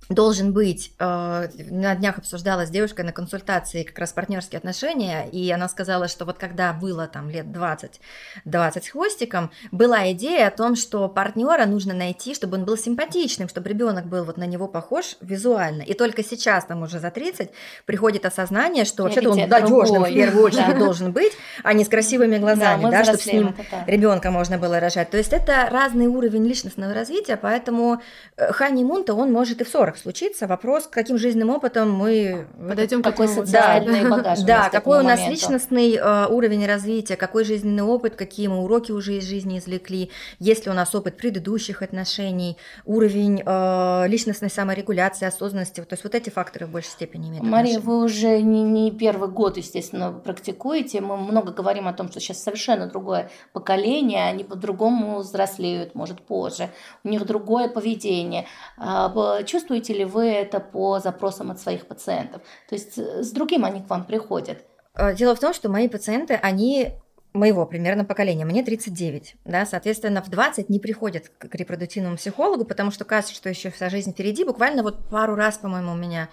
[0.09, 0.91] должен быть.
[0.99, 6.07] Э, на днях обсуждала с девушкой на консультации как раз партнерские отношения, и она сказала,
[6.07, 8.01] что вот когда было там лет 20,
[8.43, 13.47] 20 с хвостиком, была идея о том, что партнера нужно найти, чтобы он был симпатичным,
[13.49, 15.83] чтобы ребенок был вот на него похож визуально.
[15.83, 17.51] И только сейчас, там уже за 30,
[17.85, 21.33] приходит осознание, что вообще-то он надежным в первую очередь должен быть,
[21.63, 23.55] а не с красивыми глазами, да, да чтобы с ним
[23.85, 25.11] ребенка можно было рожать.
[25.11, 28.01] То есть это разный уровень личностного развития, поэтому
[28.37, 30.47] э, Хани Мунта он может и в 40 случиться.
[30.47, 34.39] Вопрос, каким жизненным опытом мы подойдем, какой социальный да, багаж.
[34.39, 35.31] Да, какой у нас моменту.
[35.31, 40.65] личностный э, уровень развития, какой жизненный опыт, какие мы уроки уже из жизни извлекли, есть
[40.65, 45.81] ли у нас опыт предыдущих отношений, уровень э, личностной саморегуляции, осознанности.
[45.81, 47.79] То есть вот эти факторы в большей степени имеют Мария, отношение.
[47.79, 51.01] вы уже не, не первый год, естественно, практикуете.
[51.01, 56.69] Мы много говорим о том, что сейчас совершенно другое поколение, они по-другому взрослеют, может, позже.
[57.03, 58.45] У них другое поведение.
[58.77, 62.41] А, чувствуете Чувствуете ли вы это по запросам от своих пациентов?
[62.69, 64.59] То есть э, с другим они к вам приходят?
[64.95, 66.91] Э, дело в том, что мои пациенты, они
[67.33, 72.91] моего примерно поколения, мне 39, да, соответственно, в 20 не приходят к репродуктивному психологу, потому
[72.91, 74.43] что кажется, что еще вся жизнь впереди.
[74.43, 76.29] Буквально вот пару раз, по-моему, у меня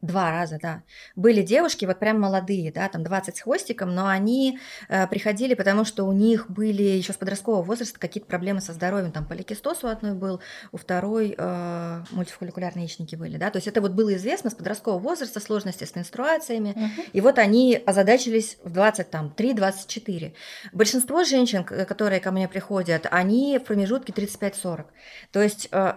[0.00, 0.82] Два раза, да.
[1.16, 5.84] Были девушки, вот прям молодые, да, там 20 с хвостиком, но они э, приходили, потому
[5.84, 9.10] что у них были еще с подросткового возраста какие-то проблемы со здоровьем.
[9.10, 10.40] Там поликистоз у одной был,
[10.70, 13.50] у второй э, мультифолликулярные яичники были, да.
[13.50, 16.74] То есть это вот было известно с подросткового возраста, сложности с менструациями.
[16.76, 17.10] Uh-huh.
[17.12, 20.32] И вот они озадачились в 23-24.
[20.72, 24.84] Большинство женщин, которые ко мне приходят, они в промежутке 35-40.
[25.32, 25.94] То есть э,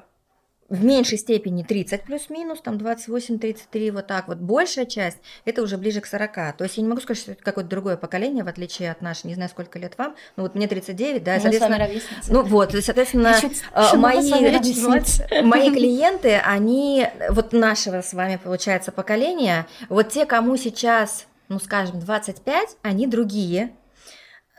[0.71, 4.37] в меньшей степени 30 плюс-минус, там 28-33, вот так вот.
[4.37, 6.33] Большая часть это уже ближе к 40.
[6.55, 9.27] То есть я не могу сказать, что это какое-то другое поколение, в отличие от нашего,
[9.27, 11.89] не знаю, сколько лет вам, но вот мне 39, да, Мы соответственно...
[12.29, 13.35] Ну вот, соответственно,
[13.75, 14.31] э, мои,
[15.43, 21.99] мои клиенты, они, вот нашего с вами, получается, поколения, вот те, кому сейчас, ну скажем,
[21.99, 23.71] 25, они другие,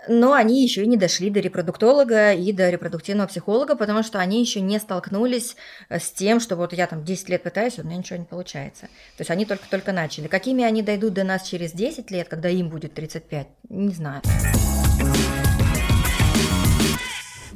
[0.08, 4.40] но они еще и не дошли до репродуктолога и до репродуктивного психолога, потому что они
[4.40, 5.56] еще не столкнулись
[5.88, 8.82] э, с тем, что вот я там 10 лет пытаюсь, у меня ничего не получается.
[9.16, 10.26] То есть они только-только начали.
[10.26, 14.22] Какими они дойдут до нас через 10 лет, когда им будет 35, не знаю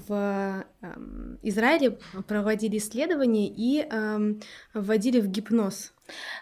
[0.08, 0.86] в э,
[1.42, 4.34] Израиле проводили исследования и э,
[4.74, 5.92] вводили в гипноз.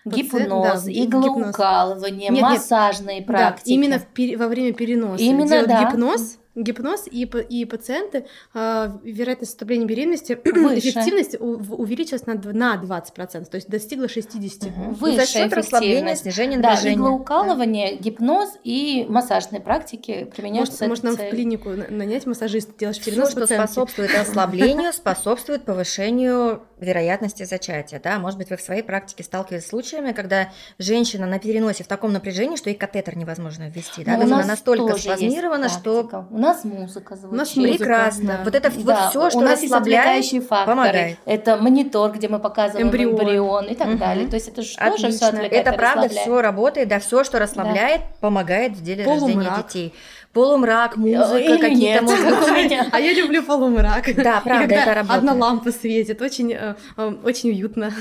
[0.05, 3.69] Гипноз, да, иглоукалывание, нет, массажные нет, практики.
[3.69, 5.23] Да, именно в, во время переноса.
[5.23, 5.91] Именно, Делать да.
[5.91, 13.55] гипноз гипноз, и, и пациенты, э, вероятность вступления беременности, эффективность увеличилась на, на 20%, то
[13.57, 14.68] есть достигла 60%.
[14.68, 14.94] Угу.
[14.94, 16.22] Высшая эффективность.
[16.22, 16.96] снижение да, напряжения.
[16.96, 18.02] иглоукалывание, да.
[18.02, 20.86] гипноз и массажные практики применяются.
[20.86, 27.44] Может, можно в клинику нанять массажиста, делаешь перенос Все, что способствует ослаблению, способствует повышению вероятности
[27.44, 31.84] зачатия, да, может быть, вы в своей практике сталкивались с случаями, когда женщина на переносе
[31.84, 34.48] в таком напряжении, что и катетер невозможно ввести, да, Но то у есть она нас
[34.48, 36.26] настолько спазмирована, что.
[36.30, 37.32] У нас музыка звучит.
[37.32, 38.40] У нас музыка, прекрасно, да.
[38.45, 40.76] вот это Да, вот все, что у нас расслабляет, отвлекающие факторы.
[40.76, 41.18] помогает.
[41.24, 43.12] Это монитор, где мы показываем Эмбрион.
[43.20, 43.99] эмбрион, и так Мгм.
[43.99, 44.28] далее.
[44.28, 48.03] То есть это же тоже все отвлекает Это правда все работает, да, все, что расслабляет,
[48.20, 49.66] помогает в деле рождения Полумрак.
[49.66, 49.95] детей.
[50.32, 52.28] Полумрак, музыка, Или какие-то нет, музыки.
[52.28, 52.86] как у меня.
[52.90, 54.05] А я люблю полумрак.
[54.16, 55.18] Да, И правда, когда это работает.
[55.18, 57.92] Одна лампа светит, очень, э, э, очень уютно.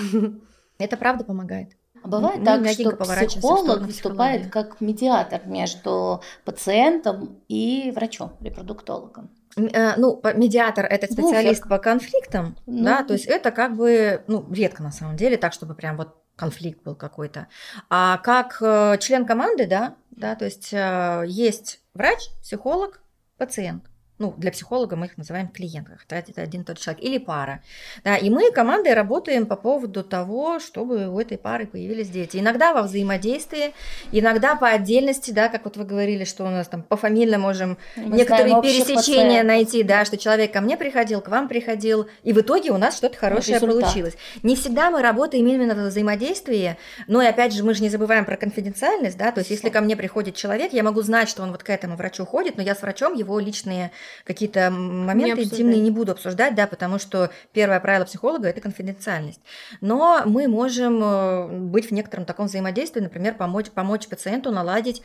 [0.79, 1.69] Это правда помогает.
[2.03, 2.91] А Бывает Ну, так, что
[3.27, 9.29] психолог выступает как медиатор между пациентом и врачом, репродуктологом.
[9.55, 11.23] Э, Ну, медиатор это Буфер.
[11.23, 12.83] специалист по конфликтам, Ну.
[12.83, 16.15] да, то есть это как бы, ну, редко на самом деле, так, чтобы прям вот
[16.35, 17.47] конфликт был какой-то.
[17.89, 23.01] А как э, член команды, да, да, то есть э, есть врач, психолог,
[23.37, 23.85] пациент.
[24.23, 27.17] Ну, для психолога мы их называем клиентами, хотя это один и тот же человек, или
[27.17, 27.61] пара.
[28.05, 32.37] Да, и мы командой работаем по поводу того, чтобы у этой пары появились дети.
[32.37, 33.73] Иногда во взаимодействии,
[34.13, 37.77] иногда по отдельности, да, как вот вы говорили, что у нас там по фамилии можем
[37.97, 39.47] Мы некоторые пересечения пациентов.
[39.47, 42.95] найти, да, что человек ко мне приходил, к вам приходил, и в итоге у нас
[42.95, 43.81] что-то хорошее Результат.
[43.81, 44.13] получилось.
[44.41, 48.23] Не всегда мы работаем именно в взаимодействии, но и опять же мы же не забываем
[48.23, 51.51] про конфиденциальность, да, то есть если ко мне приходит человек, я могу знать, что он
[51.51, 53.91] вот к этому врачу ходит, но я с врачом его личные
[54.23, 55.59] какие-то моменты обсуждать.
[55.59, 59.41] интимные не буду обсуждать, да, потому что первое правило психолога– это конфиденциальность.
[59.81, 65.01] Но мы можем э, быть в некотором таком взаимодействии, например, помочь, помочь пациенту наладить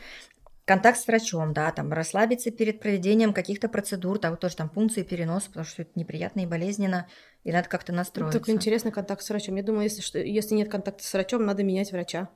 [0.69, 5.45] контакт с врачом, да, там расслабиться перед проведением каких-то процедур, там тоже там пункции, перенос,
[5.45, 7.07] потому что это неприятно и болезненно,
[7.45, 8.39] и надо как-то настроиться.
[8.39, 9.55] Такой интересный контакт с врачом.
[9.55, 12.27] Я думаю, если, что, если нет контакта с врачом, надо менять врача.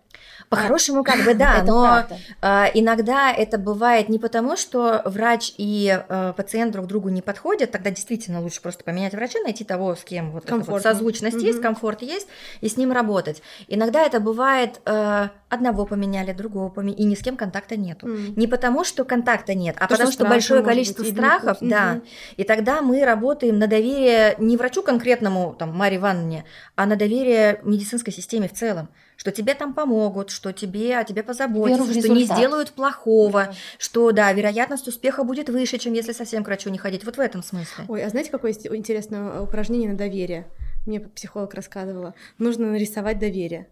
[0.49, 2.17] По-хорошему, как бы да, но правда.
[2.41, 7.71] а, иногда это бывает не потому, что врач и э, пациент друг другу не подходят,
[7.71, 11.45] тогда действительно лучше просто поменять врача, найти того, с кем вот, вот созвучность Мгм.
[11.45, 12.27] есть, комфорт есть,
[12.61, 13.41] и с ним работать.
[13.67, 18.07] Иногда это бывает э, одного поменяли, другого поменяли, и ни с кем контакта нету.
[18.07, 18.33] М.
[18.35, 21.95] Не потому, что контакта нет, а Тоже потому, что страшно, большое количество быть, страхов, да.
[21.95, 22.03] Мгм.
[22.37, 27.59] И тогда мы работаем на доверие не врачу конкретному, там, Марье Ивановне, а на доверие
[27.63, 28.89] медицинской системе в целом.
[29.15, 33.53] Что тебе там помогут, что тебе о тебе позаботятся, что не сделают плохого, Да.
[33.77, 37.05] что, да, вероятность успеха будет выше, чем если совсем к врачу не ходить.
[37.05, 37.85] Вот в этом смысле.
[37.87, 40.47] Ой, а знаете, какое интересное упражнение на доверие?
[40.85, 42.13] Мне психолог рассказывала.
[42.37, 43.67] Нужно нарисовать доверие.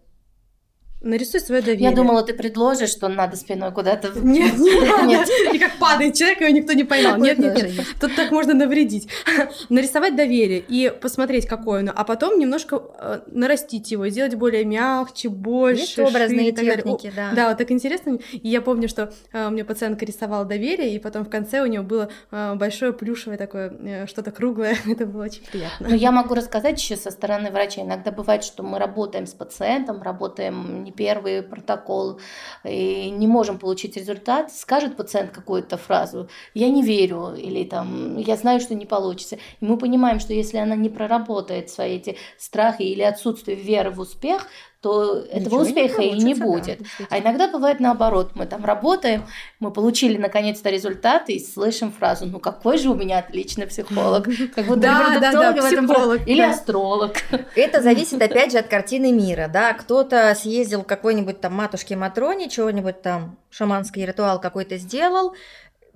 [1.01, 1.89] Нарисуй свое доверие.
[1.89, 4.11] Я думала, ты предложишь, что надо спиной куда-то...
[4.21, 5.27] Нет, нет, Нет.
[5.51, 7.17] И как падает человек, его никто не поймал.
[7.17, 7.85] Нет, нет, нет.
[7.99, 9.07] Тут так можно навредить.
[9.69, 15.29] Нарисовать доверие и посмотреть, какое оно, а потом немножко э, нарастить его, сделать более мягче,
[15.29, 15.81] больше.
[15.81, 17.31] Есть образные техники, да.
[17.33, 18.19] Да, вот так интересно.
[18.31, 21.65] И я помню, что э, у меня пациентка рисовала доверие, и потом в конце у
[21.65, 24.77] нее было э, большое плюшевое такое, э, что-то круглое.
[24.85, 25.89] Это было очень приятно.
[25.89, 27.81] Но я могу рассказать еще со стороны врача.
[27.81, 32.19] Иногда бывает, что мы работаем с пациентом, работаем не первый протокол,
[32.63, 34.51] и не можем получить результат.
[34.51, 39.35] Скажет пациент какую-то фразу, я не верю, или там, я знаю, что не получится.
[39.35, 43.99] И мы понимаем, что если она не проработает свои эти страхи или отсутствие веры в
[43.99, 44.47] успех,
[44.81, 46.79] то этого Ничего не успеха и не да, будет.
[46.79, 47.07] действительно.
[47.11, 48.31] А иногда бывает наоборот.
[48.33, 49.23] Мы там работаем,
[49.59, 54.25] мы получили наконец-то результат и слышим фразу, ну какой же у меня отличный психолог.
[54.55, 56.49] Как будто Да, да, да, этом психолог, про- Или да.
[56.49, 57.13] астролог.
[57.55, 59.73] Это зависит, опять же, от картины мира, да.
[59.73, 65.35] Кто-то съездил к какой-нибудь там матушке Матроне, чего-нибудь там, шаманский ритуал какой-то сделал,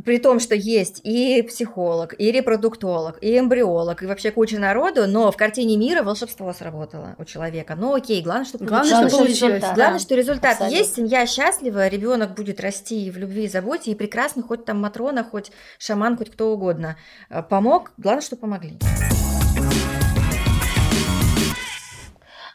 [0.03, 5.31] при том, что есть и психолог, и репродуктолог, и эмбриолог, и вообще куча народу, но
[5.31, 7.75] в картине мира волшебство сработало у человека.
[7.75, 9.11] Ну окей, главное, что Главное, получилось.
[9.11, 9.53] что получилось.
[9.53, 9.75] результат.
[9.75, 10.77] Главное, Да, что результат абсолютно.
[10.77, 15.23] есть, семья счастлива, ребенок будет расти в любви и заботе, и прекрасно, хоть там Матрона,
[15.23, 16.97] хоть шаман, хоть кто угодно
[17.29, 18.77] э, помог, главное, что помогли.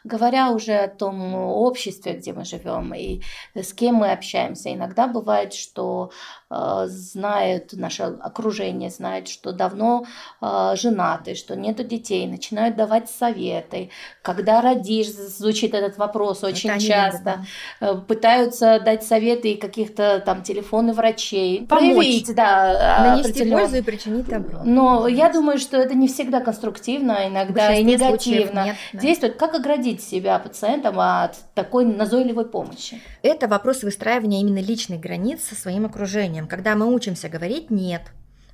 [0.03, 3.21] Говоря уже о том обществе, где мы живем и
[3.55, 6.11] с кем мы общаемся, иногда бывает, что
[6.49, 10.05] э, знают наше окружение, знают, что давно
[10.41, 13.89] э, женаты, что нету детей, начинают давать советы.
[14.21, 17.29] Когда родишь, звучит этот вопрос очень Это часто.
[17.31, 17.47] любят,
[17.79, 21.65] Э, Пытаются дать советы и каких-то там телефоны врачей.
[21.67, 21.95] Помочь.
[21.95, 23.59] Проявить, да, Нанести определенно.
[23.61, 24.61] пользу и причинить добро.
[24.63, 28.65] Но я думаю, что это не всегда конструктивно, а иногда и негативно.
[28.65, 28.99] нет, да.
[28.99, 29.35] Действует.
[29.37, 33.01] Как оградить себя пациентам от такой назойливой помощи?
[33.23, 36.47] Это вопрос выстраивания именно личных границ со своим окружением.
[36.47, 38.03] Когда мы учимся говорить «нет»,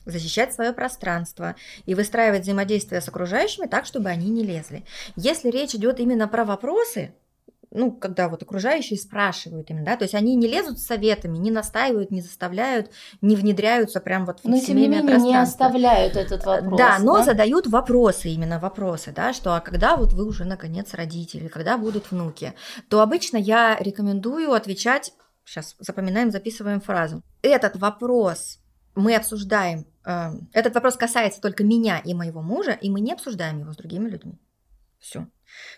[0.06, 4.86] защищать свое пространство и выстраивать взаимодействие с окружающими так, чтобы они не лезли.
[5.16, 7.14] Если речь идет именно про вопросы,
[7.72, 11.52] ну, когда вот окружающие спрашивают именно, да, то есть они не лезут с советами, не
[11.52, 12.92] настаивают, не заставляют,
[13.22, 16.78] не внедряются прям вот но, в семейное тем не менее, не оставляют этот вопрос.
[16.78, 17.24] Да, но да?
[17.24, 22.12] задают вопросы, именно вопросы, да, что а когда вот вы уже наконец родители, когда будут
[22.12, 22.54] внуки,
[22.90, 25.14] то обычно я рекомендую отвечать,
[25.44, 27.22] сейчас запоминаем, записываем фразу.
[27.42, 28.60] Этот вопрос
[28.96, 33.60] мы обсуждаем, э, этот вопрос касается только меня и моего мужа, и мы не обсуждаем
[33.60, 34.40] его с другими людьми.
[35.00, 35.28] Все.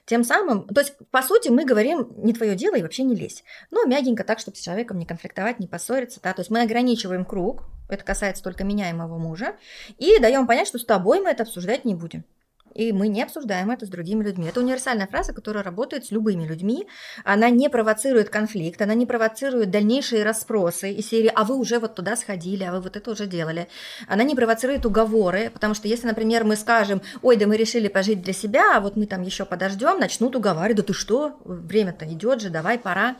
[0.06, 3.44] Тем самым, то есть, по сути, мы говорим, не твое дело и вообще не лезь.
[3.72, 6.20] Но мягенько так, чтобы с человеком не конфликтовать, не поссориться.
[6.22, 6.34] Да?
[6.34, 9.56] То есть мы ограничиваем круг, это касается только меня и моего мужа,
[9.98, 12.26] и даем понять, что с тобой мы это обсуждать не будем
[12.74, 14.48] и мы не обсуждаем это с другими людьми.
[14.48, 16.88] Это универсальная фраза, которая работает с любыми людьми.
[17.24, 21.96] Она не провоцирует конфликт, она не провоцирует дальнейшие расспросы из серии «а вы уже вот
[21.96, 23.68] туда сходили, а вы вот это уже делали».
[24.08, 28.22] Она не провоцирует уговоры, потому что если, например, мы скажем «ой, да мы решили пожить
[28.22, 32.42] для себя, а вот мы там еще подождем», начнут уговаривать «да ты что, время-то идет
[32.42, 33.18] же, давай, пора».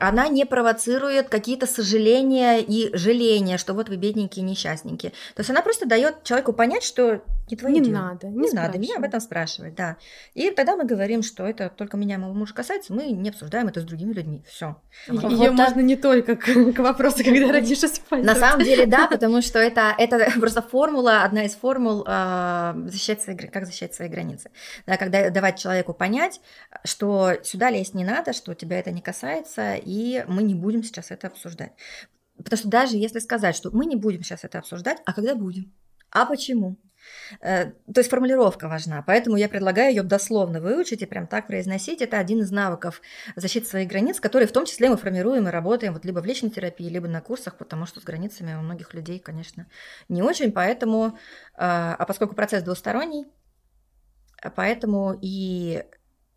[0.00, 5.12] Она не провоцирует какие-то сожаления и жаления, что вот вы бедненькие, несчастненькие.
[5.34, 7.94] То есть она просто дает человеку понять, что не твое не дело.
[7.94, 9.96] надо, не, не надо меня об этом спрашивать, да.
[10.32, 13.68] И тогда мы говорим, что это только меня и моего мужа касается, мы не обсуждаем
[13.68, 14.42] это с другими людьми.
[14.48, 14.80] Все.
[15.08, 18.24] Ее вот можно не только к, к вопросу, когда родишь, использовать.
[18.24, 23.22] На самом деле, да, потому что это, это просто формула, одна из формул э, защищать
[23.22, 24.50] свои, как защищать свои границы.
[24.86, 26.40] Да, когда давать человеку понять,
[26.84, 31.10] что сюда лезть не надо, что тебя это не касается, и мы не будем сейчас
[31.10, 31.72] это обсуждать.
[32.36, 35.72] Потому что даже если сказать, что мы не будем сейчас это обсуждать, а когда будем?
[36.10, 36.76] А почему?
[37.40, 42.02] Э, то есть формулировка важна, поэтому я предлагаю ее дословно выучить и прям так произносить.
[42.02, 43.00] Это один из навыков
[43.36, 46.50] защиты своих границ, которые в том числе мы формируем и работаем вот либо в личной
[46.50, 49.66] терапии, либо на курсах, потому что с границами у многих людей, конечно,
[50.08, 51.18] не очень, поэтому,
[51.54, 53.26] а, а поскольку процесс двусторонний,
[54.54, 55.84] поэтому и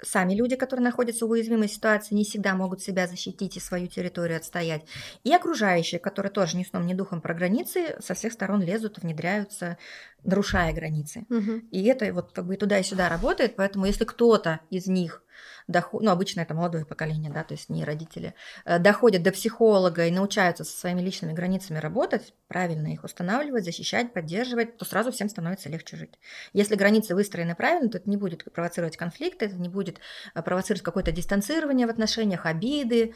[0.02, 4.38] сами люди, которые находятся в уязвимой ситуации, не всегда могут себя защитить и свою территорию
[4.38, 4.86] отстоять.
[5.24, 9.78] И окружающие, которые тоже ни сном, ни духом про границы, со всех сторон лезут, внедряются,
[10.24, 11.26] нарушая границы.
[11.30, 11.62] Угу.
[11.72, 13.56] И это вот как бы и туда, и сюда работает.
[13.56, 15.24] Поэтому если кто-то из них
[15.68, 18.34] доход, ну, обычно это молодое поколение, да, то есть не родители,
[18.66, 24.14] э, доходят до психолога и научаются со своими личными границами работать, правильно их устанавливать, защищать,
[24.14, 26.14] поддерживать, то сразу всем становится легче жить.
[26.54, 30.00] Если границы выстроены правильно, то это не будет провоцировать конфликты, это не будет
[30.34, 33.14] э, провоцировать какое-то дистанцирование в отношениях, обиды,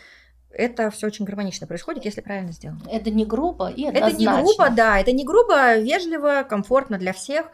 [0.54, 2.82] это все очень гармонично происходит, если правильно сделано.
[2.92, 4.08] Это не грубо и однозначно.
[4.08, 7.52] Это не грубо, да, это не грубо, вежливо, комфортно для всех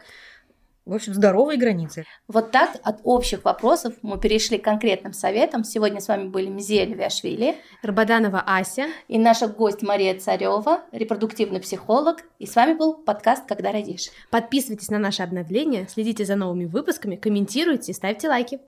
[0.88, 2.06] в общем, здоровые границы.
[2.28, 5.62] Вот так от общих вопросов мы перешли к конкретным советам.
[5.62, 12.24] Сегодня с вами были Мзея Левиашвили, Рабаданова Ася и наша гость Мария Царева, репродуктивный психолог.
[12.38, 14.08] И с вами был подкаст «Когда родишь».
[14.30, 18.58] Подписывайтесь на наши обновления, следите за новыми выпусками, комментируйте и ставьте лайки.